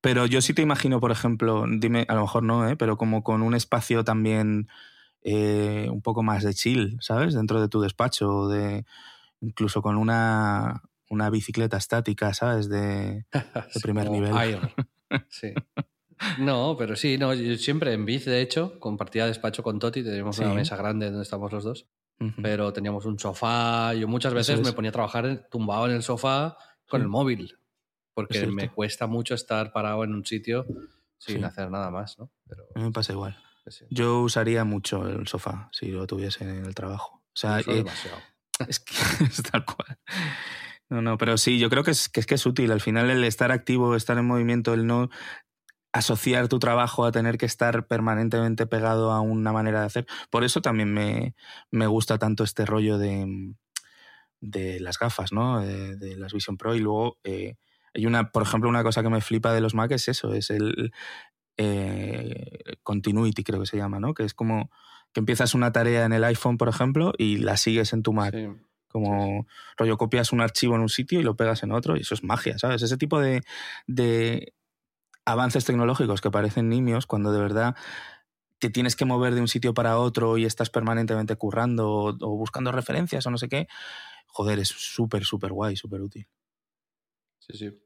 [0.00, 2.74] Pero yo sí te imagino, por ejemplo, dime, a lo mejor no, ¿eh?
[2.74, 4.66] pero como con un espacio también
[5.22, 7.34] eh, un poco más de chill, ¿sabes?
[7.34, 8.84] Dentro de tu despacho, de
[9.40, 12.68] incluso con una, una bicicleta estática, ¿sabes?
[12.68, 14.34] De, de primer nivel.
[15.28, 15.54] sí.
[16.38, 20.40] No, pero sí, no, yo siempre en bici, de hecho, compartía despacho con Toti, tenemos
[20.40, 21.86] una mesa grande donde estamos los dos
[22.40, 23.94] pero teníamos un sofá.
[23.94, 26.56] Yo muchas veces me ponía a trabajar tumbado en el sofá
[26.88, 27.58] con el móvil,
[28.14, 30.66] porque me cuesta mucho estar parado en un sitio
[31.18, 32.30] sin hacer nada más, ¿no?
[32.48, 33.36] Pero, a mí me pasa igual.
[33.90, 37.22] Yo usaría mucho el sofá si lo tuviese en el trabajo.
[37.28, 37.84] O sea, eh,
[38.68, 38.94] es que
[39.24, 39.98] es tal cual.
[40.90, 42.70] No, no, pero sí, yo creo que es, que es que es útil.
[42.70, 45.08] Al final el estar activo, estar en movimiento, el no
[45.94, 50.06] asociar tu trabajo a tener que estar permanentemente pegado a una manera de hacer.
[50.28, 51.36] Por eso también me,
[51.70, 53.54] me gusta tanto este rollo de,
[54.40, 55.60] de las gafas, ¿no?
[55.60, 56.74] De, las Vision Pro.
[56.74, 57.54] Y luego eh,
[57.94, 60.50] hay una, por ejemplo, una cosa que me flipa de los Mac es eso, es
[60.50, 60.92] el
[61.58, 64.14] eh, continuity, creo que se llama, ¿no?
[64.14, 64.72] Que es como
[65.12, 68.34] que empiezas una tarea en el iPhone, por ejemplo, y la sigues en tu Mac.
[68.88, 72.14] Como rollo, copias un archivo en un sitio y lo pegas en otro, y eso
[72.14, 72.82] es magia, ¿sabes?
[72.82, 73.42] Ese tipo de,
[73.86, 74.54] de
[75.24, 77.74] avances tecnológicos que parecen nimios cuando de verdad
[78.58, 82.72] te tienes que mover de un sitio para otro y estás permanentemente currando o buscando
[82.72, 83.66] referencias o no sé qué,
[84.26, 86.26] joder, es súper, súper guay, súper útil.
[87.38, 87.84] Sí, sí.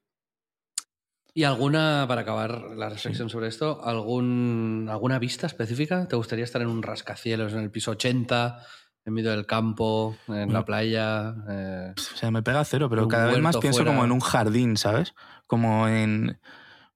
[1.34, 6.09] ¿Y alguna, para acabar la reflexión sobre esto, algún, alguna vista específica?
[6.09, 8.61] ¿Te gustaría estar en un rascacielos, en el piso 80,
[9.05, 11.36] en medio del campo, en la playa?
[11.49, 14.76] Eh, o sea, me pega cero, pero cada vez más pienso como en un jardín,
[14.76, 15.14] ¿sabes?
[15.47, 16.41] Como en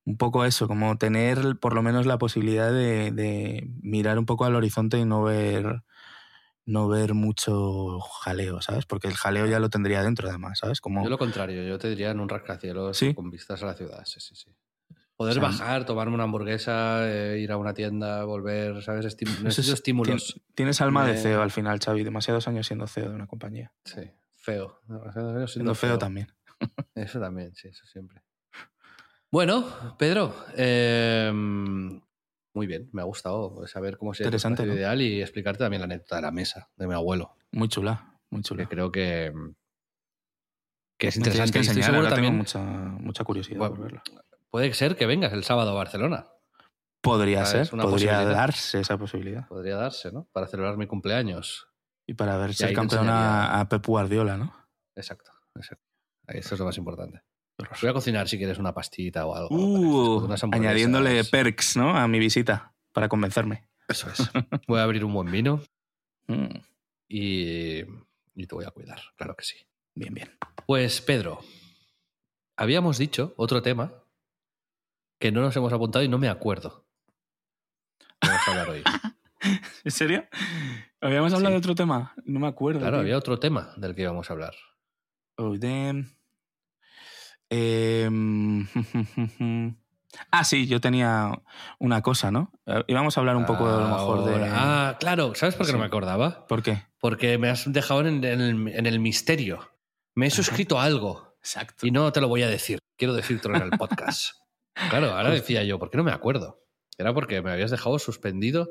[0.04, 4.44] un poco eso, como tener por lo menos la posibilidad de, de mirar un poco
[4.44, 5.82] al horizonte y no ver
[6.64, 8.86] no ver mucho jaleo, ¿sabes?
[8.86, 10.80] Porque el jaleo ya lo tendría dentro, además, ¿sabes?
[10.80, 11.02] Como...
[11.02, 14.20] Yo lo contrario, yo te diría en un rascacielos con vistas a la ciudad, sí,
[14.20, 14.50] sí, sí.
[15.16, 19.16] Poder bajar, tomarme una hamburguesa, eh, ir a una tienda, volver, ¿sabes?
[19.42, 20.40] Necesito estímulos.
[20.54, 22.02] Tienes alma de CEO al final, Xavi.
[22.02, 23.72] Demasiados años siendo CEO de una compañía.
[23.84, 24.00] Sí,
[24.30, 24.80] feo.
[24.88, 26.32] Demasiados años siendo, feo, también.
[26.94, 28.22] Eso también, sí, eso siempre.
[29.32, 34.74] Bueno, Pedro, eh, muy bien, me ha gustado saber cómo se Interesante, ¿no?
[34.74, 37.34] ideal y explicarte también la anécdota de la mesa de mi abuelo.
[37.50, 38.64] Muy chula, muy chula.
[38.64, 39.32] Que creo que,
[40.98, 41.52] que es interesante.
[41.52, 44.02] Que enseñar, también mucha, mucha curiosidad por verlo.
[44.50, 46.26] Puede ser que vengas el sábado a Barcelona.
[47.00, 49.48] Podría ser, podría darse esa posibilidad.
[49.48, 50.28] Podría darse, ¿no?
[50.32, 51.68] Para celebrar mi cumpleaños.
[52.06, 54.54] Y para ver si campeón a Pep Guardiola, ¿no?
[54.94, 55.86] Exacto, exacto.
[56.26, 57.22] Eso es lo más importante.
[57.58, 59.54] Voy a cocinar si quieres una pastita o algo.
[59.54, 61.96] Uh, añadiéndole perks, ¿no?
[61.96, 63.68] A mi visita para convencerme.
[63.88, 64.30] Eso es.
[64.66, 65.62] Voy a abrir un buen vino
[66.28, 66.56] mm.
[67.08, 67.80] y,
[68.34, 69.56] y te voy a cuidar, claro que sí.
[69.94, 70.30] Bien, bien.
[70.66, 71.40] Pues Pedro,
[72.56, 73.92] habíamos dicho otro tema
[75.18, 76.86] que no nos hemos apuntado y no me acuerdo.
[78.20, 78.82] Vamos a hablar hoy.
[79.84, 80.24] ¿En serio?
[81.00, 82.14] ¿Habíamos hablado de otro tema?
[82.24, 82.80] No me acuerdo.
[82.80, 84.54] Claro, había otro tema del que íbamos a hablar.
[85.36, 86.16] Oh, damn.
[87.54, 88.66] Em,
[90.30, 91.42] ah, sí, yo tenía
[91.78, 92.50] una cosa, ¿no?
[92.64, 94.48] Eh, íbamos a hablar un poco a lo mejor de.
[94.50, 96.46] Ah, claro, ¿sabes por qué no me acordaba?
[96.46, 96.84] ¿Por qué?
[96.98, 99.68] Porque me has dejado en, el, misterio.
[100.14, 101.36] Me he suscrito a algo.
[101.40, 101.86] Exacto.
[101.86, 102.78] Y no te lo voy a decir.
[102.96, 104.36] Quiero decírtelo en el podcast.
[104.88, 106.64] claro, ahora decía yo, ¿por qué no me acuerdo?
[106.96, 108.70] Era porque me habías dejado suspendido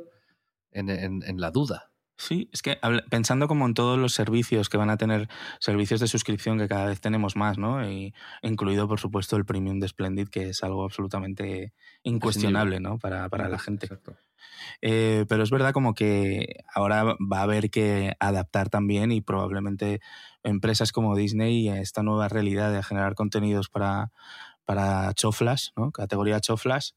[0.71, 1.90] en la duda.
[2.17, 2.77] Sí, es que
[3.09, 5.27] pensando como en todos los servicios que van a tener,
[5.59, 7.89] servicios de suscripción que cada vez tenemos más, ¿no?
[7.89, 12.99] Y incluido, por supuesto, el premium de Splendid, que es algo absolutamente incuestionable, ¿no?
[12.99, 13.89] Para, para la gente.
[14.81, 19.99] Eh, pero es verdad como que ahora va a haber que adaptar también y probablemente
[20.43, 24.11] empresas como Disney a esta nueva realidad de generar contenidos para,
[24.65, 25.91] para choflas, ¿no?
[25.91, 26.95] categoría choflas,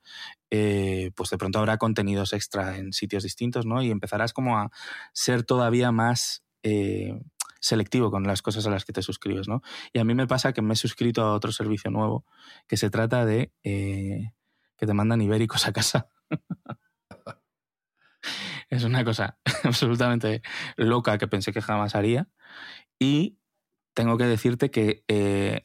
[0.50, 3.82] eh, pues de pronto habrá contenidos extra en sitios distintos, ¿no?
[3.82, 4.70] Y empezarás como a
[5.12, 7.20] ser todavía más eh,
[7.60, 9.62] selectivo con las cosas a las que te suscribes, ¿no?
[9.92, 12.24] Y a mí me pasa que me he suscrito a otro servicio nuevo
[12.68, 14.32] que se trata de eh,
[14.76, 16.08] que te mandan ibéricos a casa.
[18.70, 20.42] es una cosa absolutamente
[20.76, 22.28] loca que pensé que jamás haría.
[22.98, 23.38] Y
[23.94, 25.04] tengo que decirte que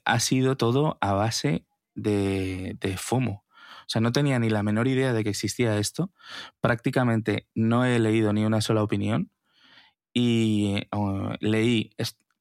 [0.06, 1.66] ha sido todo a base
[2.02, 3.44] de, FOMO.
[3.44, 6.12] O sea, no tenía ni la menor idea de que existía esto.
[6.62, 9.32] Prácticamente no he leído ni una sola opinión.
[10.14, 11.92] Y uh, leí,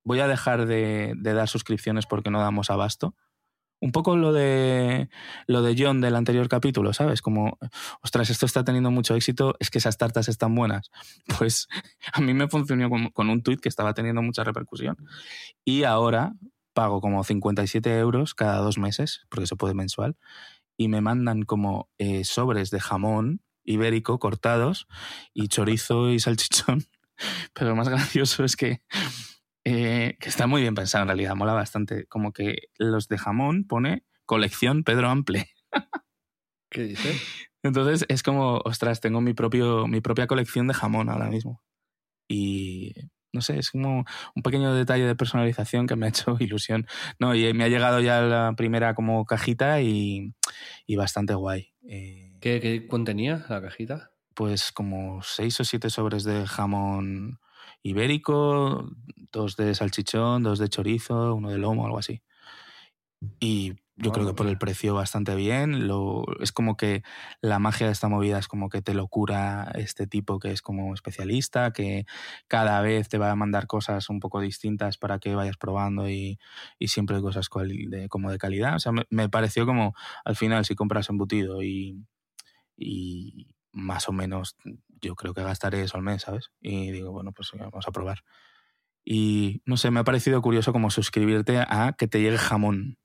[0.05, 3.15] voy a dejar de, dar suscripciones porque no damos abasto.
[3.81, 5.09] Un poco lo de
[5.47, 7.23] lo de John del anterior capítulo, ¿sabes?
[7.23, 7.59] Como,
[8.03, 10.91] ostras, esto está teniendo mucho éxito, es que esas tartas están buenas.
[11.39, 11.69] Pues
[12.13, 14.97] a mí me funcionó con, con un tuit que estaba teniendo mucha repercusión.
[15.65, 16.33] Y ahora,
[16.79, 20.16] pago como 57 euros cada dos meses, porque se puede mensual,
[20.76, 24.87] y me mandan como eh, sobres de jamón ibérico cortados
[25.35, 26.85] y chorizo y salchichón.
[27.53, 28.81] Pero lo más gracioso es que,
[29.64, 32.07] eh, que está muy bien pensado en realidad, mola bastante.
[32.07, 35.51] Como que los de jamón pone colección Pedro Ample.
[36.70, 37.12] ¿Qué dice?
[37.64, 41.61] Entonces es como, ostras, tengo mi, propio, mi propia colección de jamón ahora mismo.
[42.29, 42.95] Y
[43.39, 46.89] no sé, es como un pequeño detalle de personalización que me ha hecho ilusión.
[47.20, 50.34] No, y me ha llegado ya la primera como cajita y,
[50.97, 51.72] bastante guay.
[51.89, 54.11] Eh, ¿Qué, contenía la cajita?
[54.34, 57.39] Pues como seis o siete sobres de jamón
[57.84, 58.91] ibérico,
[59.32, 62.22] dos de salchichón, dos de chorizo, uno de lomo, algo así.
[63.39, 65.88] Y yo creo que por el precio bastante bien.
[65.88, 67.03] Lo, es como que
[67.40, 70.62] la magia de esta movida es como que te lo cura este tipo que es
[70.62, 72.07] como especialista, que
[72.46, 76.38] cada vez te va a mandar cosas un poco distintas para que vayas probando y,
[76.78, 78.76] y siempre hay cosas de, como de calidad.
[78.76, 79.94] O sea, me, me, pareció como
[80.24, 82.07] al final si compras embutido y,
[82.76, 84.57] y más o menos
[85.01, 86.51] yo creo que gastaré eso al mes, ¿sabes?
[86.61, 88.22] Y digo, bueno, pues vamos a probar.
[89.05, 92.99] Y no sé, me ha parecido curioso como suscribirte a que te llegue jamón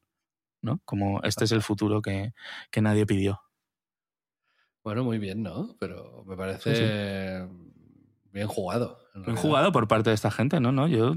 [0.64, 0.82] ¿no?
[0.86, 2.34] Como este es el futuro que,
[2.82, 3.42] nadie pidió.
[4.84, 5.76] Bueno, muy bien, ¿no?
[5.80, 7.48] Pero me parece
[8.32, 8.98] bien jugado.
[9.14, 10.72] Bien jugado por parte de esta gente, ¿no?
[10.72, 11.14] no Yo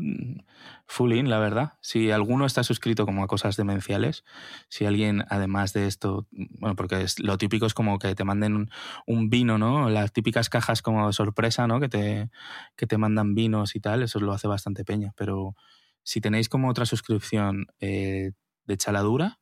[0.86, 1.72] full in, la verdad.
[1.80, 4.22] Si alguno está suscrito como a cosas demenciales,
[4.68, 8.68] si alguien además de esto, bueno, porque es, lo típico es como que te manden
[9.07, 9.88] un, vino, ¿no?
[9.88, 11.80] Las típicas cajas como sorpresa, ¿no?
[11.80, 12.30] Que te,
[12.76, 15.14] que te mandan vinos y tal, eso lo hace bastante peña.
[15.16, 15.57] Pero
[16.03, 18.32] si tenéis como otra suscripción eh,
[18.66, 19.40] de chaladura.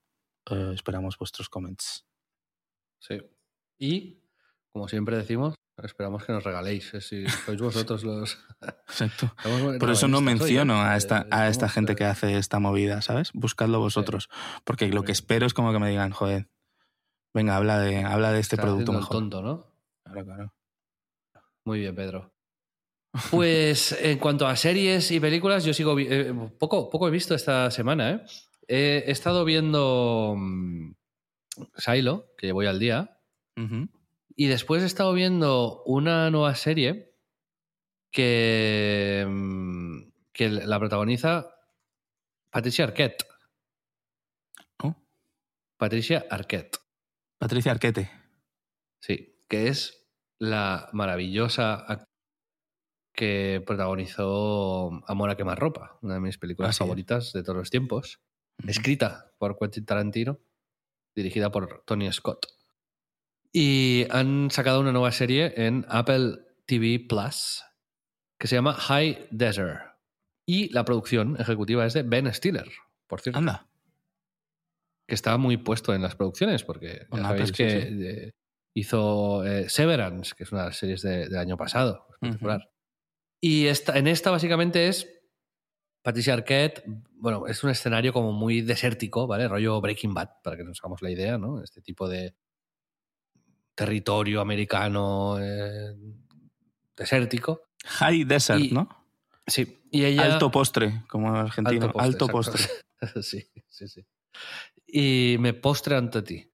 [0.51, 2.07] Eh, esperamos vuestros comments.
[3.01, 3.21] Sí.
[3.79, 4.23] Y,
[4.73, 8.39] como siempre decimos, esperamos que nos regaléis, eh, si sois vosotros los...
[8.89, 9.35] Exacto.
[9.81, 13.33] Por eso no menciono a esta, a esta gente que hace esta movida, ¿sabes?
[13.33, 14.29] Buscadlo vosotros.
[14.65, 16.49] Porque lo que espero es como que me digan, joder,
[17.33, 19.11] venga, habla de, habla de este producto mejor.
[19.11, 19.67] tonto, ¿no?
[20.05, 20.55] Claro, claro.
[21.65, 22.31] Muy bien, Pedro.
[23.31, 25.99] Pues en cuanto a series y películas, yo sigo...
[25.99, 28.25] Eh, poco, poco he visto esta semana, ¿eh?
[28.69, 30.95] He, estado viendo mm,
[31.77, 33.21] Silo, que voy al día.
[34.37, 37.15] Y después he estado viendo una nueva serie
[38.11, 41.55] que, mm, que la protagoniza
[42.51, 43.27] Patricia Arquette.
[44.83, 44.97] ¿Oh?
[45.77, 46.79] Patricia Arquette.
[47.39, 48.11] Patricia Arquette.
[49.01, 50.09] Sí, que es
[50.39, 52.09] la maravillosa
[53.13, 58.21] que protagonizó Amor a quemarropa, una de mis películas ah, favoritas de todos los tiempos
[58.67, 60.41] escrita por Quentin Tarantino,
[61.15, 62.47] dirigida por Tony Scott.
[63.53, 67.63] Y han sacado una nueva serie en Apple TV Plus
[68.39, 69.81] que se llama High Desert.
[70.47, 72.69] Y la producción ejecutiva es de Ben Stiller,
[73.07, 73.39] por cierto.
[73.39, 73.69] Anda.
[75.07, 78.33] Que está muy puesto en las producciones, porque ya sabéis que
[78.75, 82.07] hizo eh, Severance, que es una de las series del año pasado.
[83.41, 85.09] Y esta, en esta básicamente es
[86.05, 86.85] Patricia Arquette,
[87.17, 89.49] bueno, es un escenario como muy desértico, ¿vale?
[89.49, 91.63] Rollo Breaking Bad, para que nos hagamos la idea, ¿no?
[91.63, 92.35] Este tipo de
[93.75, 95.97] territorio americano eh,
[96.95, 97.69] desértico.
[97.87, 98.87] High desert, ¿no?
[99.47, 99.81] Sí.
[99.91, 101.91] Y ella, alto postre, como argentino.
[101.97, 102.63] Alto postre.
[103.23, 104.05] sí, sí, sí.
[104.87, 106.53] Y me postre ante ti.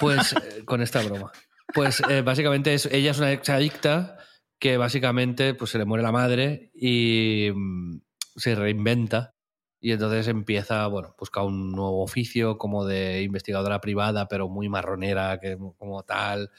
[0.00, 1.30] Pues eh, con esta broma.
[1.74, 4.16] Pues eh, básicamente es, ella es una ex adicta
[4.58, 8.05] que básicamente pues, se le muere la madre y mm,
[8.36, 9.36] se reinventa
[9.80, 15.38] y entonces empieza, bueno, busca un nuevo oficio como de investigadora privada, pero muy marronera,
[15.38, 16.50] que, como tal.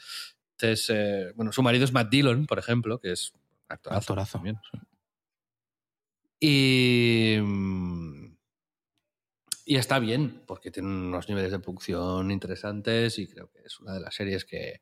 [0.52, 3.32] Entonces, eh, bueno, su marido es Matt Dillon, por ejemplo, que es
[3.68, 4.58] actorazo, también.
[6.40, 7.36] Y,
[9.66, 13.94] y está bien, porque tiene unos niveles de producción interesantes y creo que es una
[13.94, 14.80] de las series que,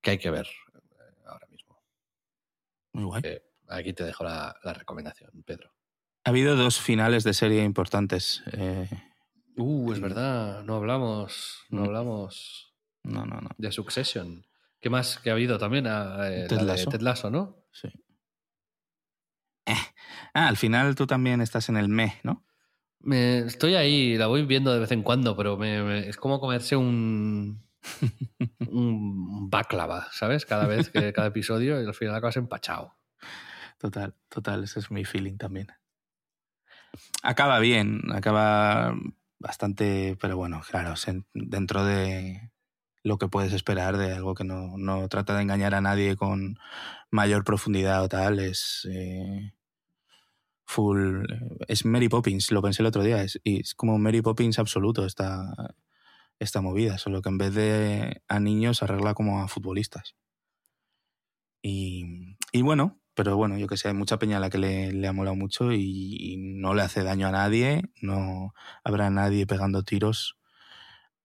[0.00, 1.82] que hay que ver eh, ahora mismo.
[2.92, 3.22] Muy guay.
[3.68, 5.74] aquí te dejo la recomendación, Pedro.
[6.24, 8.42] Ha habido dos finales de serie importantes.
[8.52, 8.88] Eh,
[9.56, 11.84] uh, es verdad, no hablamos, no mm.
[11.84, 13.50] hablamos no, no, no.
[13.58, 14.46] de Succession.
[14.80, 15.86] ¿Qué más que ha habido también?
[15.86, 17.30] Ah, eh, Ted, Lasso.
[17.30, 17.66] ¿no?
[17.72, 17.88] Sí.
[19.66, 19.74] Eh.
[20.32, 22.46] Ah, al final tú también estás en el me, ¿no?
[23.00, 27.68] Me, estoy ahí, la voy viendo de vez en cuando, pero es como comerse un,
[28.70, 30.46] un baklava, ¿sabes?
[30.46, 32.94] Cada vez, que cada episodio, y al final acabas empachado.
[33.76, 35.68] Total, total, ese es mi feeling también
[37.22, 38.94] acaba bien, acaba
[39.38, 40.94] bastante, pero bueno, claro,
[41.34, 42.50] dentro de
[43.02, 46.58] lo que puedes esperar de algo que no, no trata de engañar a nadie con
[47.10, 49.52] mayor profundidad o tal, es eh,
[50.66, 51.24] full,
[51.68, 55.74] es Mary Poppins, lo pensé el otro día, es, es como Mary Poppins absoluto esta,
[56.38, 60.16] esta movida, solo que en vez de a niños arregla como a futbolistas.
[61.62, 65.06] Y, y bueno, pero bueno, yo que sé, hay mucha peña a la que le,
[65.06, 70.36] ha molado mucho y, no le hace daño a nadie, no habrá nadie pegando tiros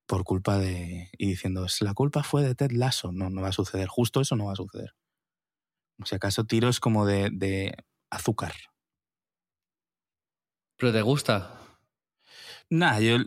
[0.06, 1.10] por culpa de...
[1.18, 3.12] y diciendo, la culpa fue de Ted Lasso.
[3.12, 4.96] No, no va a suceder, justo eso no va a suceder.
[6.02, 7.76] O si acaso tiros como de, de
[8.10, 8.54] azúcar.
[10.78, 11.60] ¿Pero te gusta?
[12.70, 13.18] Nada, yo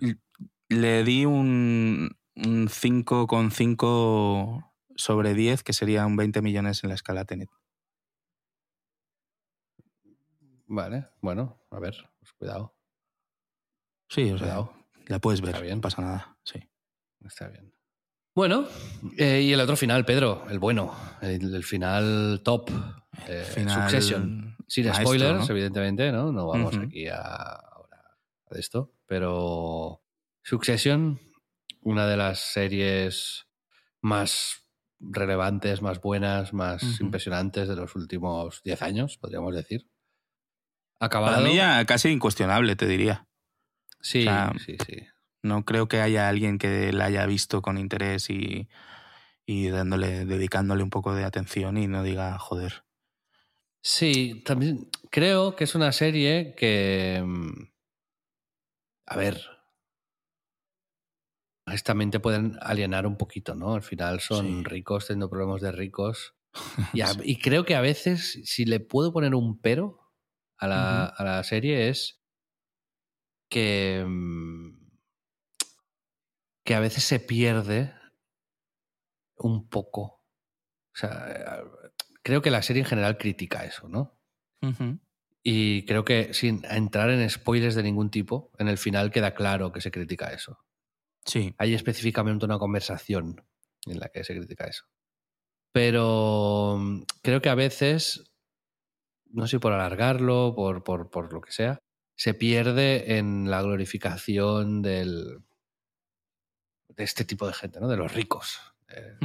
[0.69, 7.25] le di un, un 5,5 sobre 10, que sería un 20 millones en la escala
[7.25, 7.51] Tenet.
[10.75, 12.75] Vale, bueno, a ver, pues cuidado.
[14.09, 14.73] Sí, o sea, Cuidado.
[15.07, 15.75] la puedes ver, Está bien.
[15.77, 16.39] no pasa nada.
[16.45, 16.61] Sí.
[17.27, 17.75] Está bien.
[18.35, 18.67] Bueno,
[19.19, 22.71] eh, y el otro final, Pedro, el bueno, el, el final top,
[23.29, 24.57] eh, Final Succession.
[24.67, 25.55] Sin maestro, spoilers, ¿no?
[25.55, 26.33] evidentemente, ¿no?
[26.33, 28.17] No vamos aquí a, ahora
[28.51, 30.03] a esto, pero
[30.43, 31.21] Succession,
[31.83, 33.47] una de las series
[34.01, 34.67] más
[35.01, 39.92] relevantes, más buenas, más impresionantes de los últimos 10 años, podríamos decir.
[41.05, 41.35] Acabado.
[41.37, 43.27] Para mí ya casi incuestionable, te diría.
[44.01, 45.07] sí, o sea, sí, sí.
[45.43, 48.69] No creo que haya alguien que la haya visto con interés y,
[49.45, 52.85] y dándole, dedicándole un poco de atención y no diga, joder.
[53.83, 57.23] Sí, también creo que es una serie que.
[57.25, 57.73] mm,
[59.07, 59.37] A ver.
[61.67, 63.75] Honestamente pueden alienar un poquito, ¿no?
[63.75, 64.65] Al final son Sí.
[64.65, 66.35] ricos teniendo problemas de ricos.
[66.95, 70.01] Y, a- y creo que a veces, si le puedo poner un pero
[70.63, 72.21] a la, a la serie, es
[73.49, 74.05] que.
[74.07, 74.83] mm,
[76.65, 77.93] que a veces se pierde
[79.37, 80.03] un poco.
[80.95, 81.63] O sea,
[82.23, 84.19] creo que la serie en general critica eso, ¿no?
[85.43, 89.73] Y creo que sin entrar en spoilers de ningún tipo, en el final queda claro
[89.73, 90.59] que se critica eso.
[91.25, 91.55] Sí.
[91.59, 93.45] Hay específicamente una conversación
[93.87, 94.85] en la que se critica eso.
[95.73, 98.32] Pero mm, creo que a veces,
[99.33, 101.79] no sé por alargarlo, por, por, por lo que sea,
[102.15, 105.43] se pierde en la glorificación del,
[106.89, 107.89] de este tipo de gente, ¿no?
[107.89, 108.61] De los ricos.
[108.89, 109.17] eh.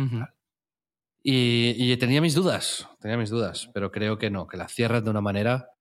[1.23, 5.03] Y, y tenía mis dudas, tenía mis dudas, pero creo que no, que la cierran
[5.03, 5.71] de una manera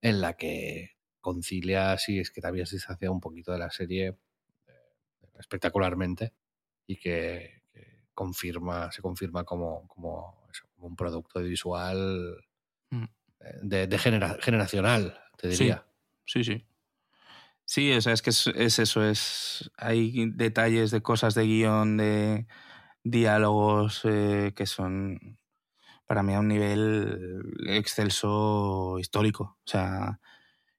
[0.00, 4.08] en la que concilia, si es que te habías distanciado un poquito de la serie
[4.08, 4.72] eh,
[5.38, 6.34] espectacularmente
[6.86, 12.36] y que, que confirma, se confirma como, como, eso, como un producto visual
[12.92, 13.04] Mm.
[13.62, 15.84] De, de genera- generacional, te diría.
[16.24, 16.66] Sí, sí.
[17.64, 19.70] Sí, o sea, es que es, es eso, es.
[19.76, 22.46] Hay detalles de cosas de guion, de
[23.04, 25.38] diálogos eh, que son
[26.06, 29.56] para mí a un nivel excelso histórico.
[29.58, 30.20] O sea,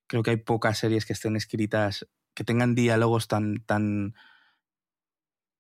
[0.08, 4.14] creo que hay pocas series que estén escritas, que tengan diálogos tan, tan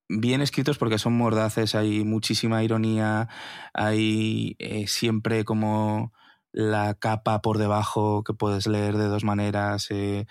[0.10, 3.30] bien escritos porque son mordaces, hay muchísima ironía,
[3.74, 6.14] hay eh, siempre como
[6.54, 10.28] la capa por debajo que puedes leer de dos maneras, eh,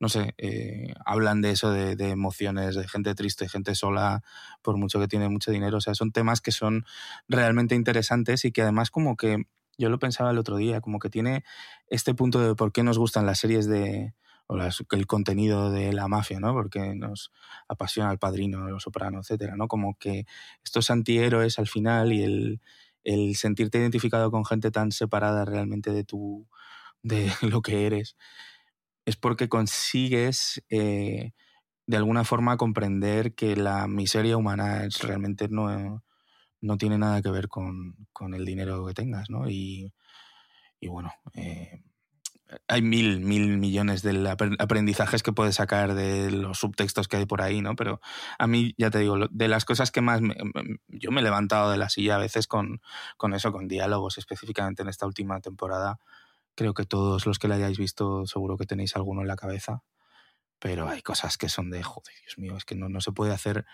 [0.00, 4.22] no sé, eh, hablan de eso, de, emociones, de gente triste, gente sola,
[4.62, 6.84] por mucho que tiene mucho dinero, o sea, son temas que son
[7.28, 9.44] realmente interesantes y que además como que,
[9.78, 11.44] yo lo pensaba el otro día, como que tiene
[11.88, 14.14] este punto de por qué nos gustan las series de,
[14.46, 16.52] o las- el contenido de la mafia, ¿no?
[16.54, 17.30] Porque nos
[17.68, 19.68] apasiona el padrino, los soprano, etcétera, ¿no?
[19.68, 20.24] Como que
[20.64, 22.60] estos antihéroes al final y el,
[23.06, 26.48] el sentirte identificado con gente tan separada realmente de tu
[27.02, 28.16] de lo que eres
[29.06, 31.32] es porque consigues eh,
[31.86, 36.02] de alguna forma comprender que la miseria humana es realmente no,
[36.60, 39.48] no tiene nada que ver con, con el dinero que tengas, ¿no?
[39.48, 39.94] Y,
[40.80, 41.82] y bueno, eh,
[42.68, 47.26] hay mil, mil millones de apre- aprendizajes que puedes sacar de los subtextos que hay
[47.26, 47.74] por ahí, ¿no?
[47.76, 48.00] Pero
[48.38, 50.20] a mí, ya te digo, de las cosas que más...
[50.20, 50.36] me-
[50.88, 52.80] yo me he levantado de la silla a veces con,
[53.16, 55.98] con eso, con diálogos, específicamente en esta última temporada.
[56.54, 59.82] Creo que todos los que la hayáis visto seguro que tenéis alguno en la cabeza.
[60.58, 63.32] Pero hay cosas que son de, joder, Dios mío, es que no, no se puede
[63.34, 63.66] hacer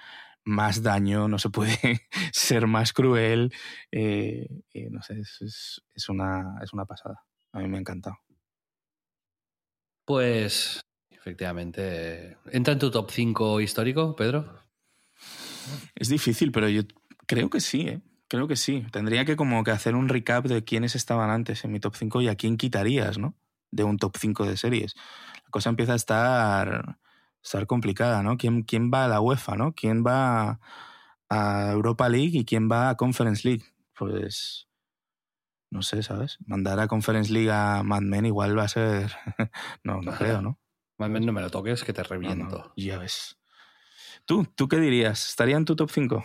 [0.44, 1.78] más daño, no se puede
[2.32, 3.52] ser más cruel.
[3.92, 7.24] eh, eh, no sé, es- es una, es una pasada.
[7.52, 8.18] A mí me ha encantado.
[10.04, 10.80] Pues,
[11.10, 14.58] efectivamente, ¿entra en tu top 5 histórico, Pedro?
[15.94, 16.82] Es difícil, pero yo
[17.26, 18.00] creo que sí, ¿eh?
[18.28, 18.84] Creo que sí.
[18.90, 22.22] Tendría que como que hacer un recap de quiénes estaban antes en mi top 5
[22.22, 23.34] y a quién quitarías, ¿no?
[23.70, 24.94] De un top 5 de series.
[25.44, 26.98] La cosa empieza a estar,
[27.42, 28.38] estar complicada, ¿no?
[28.38, 29.74] ¿Quién, ¿Quién va a la UEFA, ¿no?
[29.74, 30.60] ¿Quién va
[31.28, 33.64] a Europa League y quién va a Conference League?
[33.94, 34.66] Pues
[35.72, 36.36] no sé, ¿sabes?
[36.44, 39.10] Mandar a Conference League a Mad Men igual va a ser...
[39.84, 40.60] no, no creo, ¿no?
[40.98, 42.58] Más bien no me lo toques, que te reviento.
[42.58, 43.38] no, ya ves.
[44.26, 44.44] ¿Tú?
[44.54, 45.30] ¿Tú qué dirías?
[45.30, 46.24] ¿Estaría en tu top 5?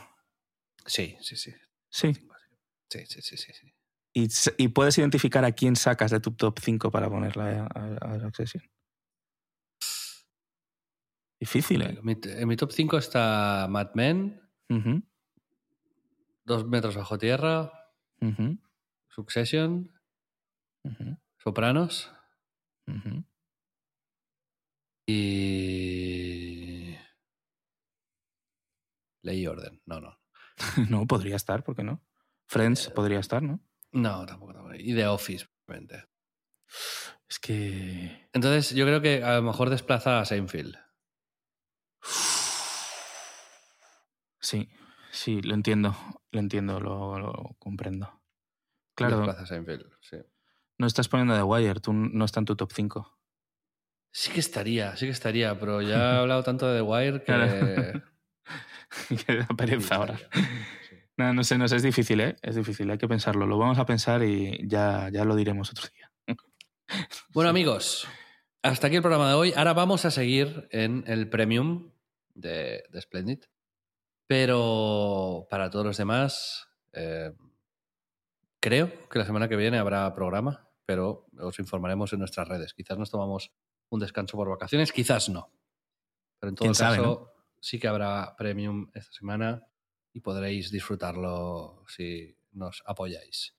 [0.85, 1.53] Sí, sí, sí.
[1.89, 2.13] Sí.
[2.89, 3.53] Sí, sí, sí, sí.
[3.53, 3.73] sí.
[4.13, 4.27] Y,
[4.63, 8.19] y puedes identificar a quién sacas de tu top 5 para ponerla a, a, a
[8.19, 8.63] Succession.
[11.39, 11.97] Difícil, ¿eh?
[11.97, 14.41] En mi, en mi top 5 está Mad Men,
[16.43, 17.71] Dos metros bajo tierra,
[18.21, 18.57] ujú,
[19.18, 19.91] Succession,
[21.39, 22.11] Sopranos
[25.07, 26.95] y...
[29.24, 29.82] Ley y orden.
[29.88, 30.20] No, no.
[30.91, 32.03] No, podría estar, ¿por qué no?
[32.47, 33.59] Friends Eh, podría estar, ¿no?
[33.91, 34.53] No, tampoco.
[34.53, 34.76] tampoco.
[34.76, 36.05] Y The Office, obviamente.
[37.28, 38.30] Es que.
[38.34, 40.78] Entonces, yo creo que a lo mejor desplaza a Seinfeld.
[44.39, 44.70] Sí,
[45.11, 45.95] sí, lo entiendo.
[46.32, 48.16] Lo entiendo, lo, lo comprendo.
[48.97, 49.45] Claro.
[49.45, 50.17] Seinfeld, sí.
[50.79, 53.19] No estás poniendo The Wire, tú no está en tu top 5.
[54.11, 57.25] Sí que estaría, sí que estaría, pero ya he hablado tanto de The Wire que.
[57.25, 58.03] Claro.
[59.25, 60.19] que da pereza ahora.
[61.15, 62.37] No, no sé, no sé, es difícil, ¿eh?
[62.41, 63.45] Es difícil, hay que pensarlo.
[63.45, 66.11] Lo vamos a pensar y ya, ya lo diremos otro día.
[67.33, 68.07] Bueno, amigos,
[68.63, 69.53] hasta aquí el programa de hoy.
[69.55, 71.91] Ahora vamos a seguir en el premium
[72.33, 73.39] de, de Splendid.
[74.25, 77.33] Pero para todos los demás, eh,
[78.60, 82.74] creo que la semana que viene habrá programa, pero os informaremos en nuestras redes.
[82.74, 83.51] Quizás nos tomamos
[83.89, 85.51] un descanso por vacaciones, quizás no.
[86.39, 87.30] Pero en todo ¿Quién caso, sabe, no?
[87.60, 89.66] sí que habrá premium esta semana
[90.14, 93.55] y podréis disfrutarlo si nos apoyáis.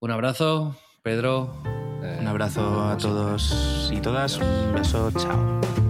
[0.00, 1.62] Un abrazo, Pedro.
[2.02, 3.08] Eh, Un abrazo a siempre.
[3.08, 4.38] todos y todas.
[4.38, 5.89] Un beso, chao.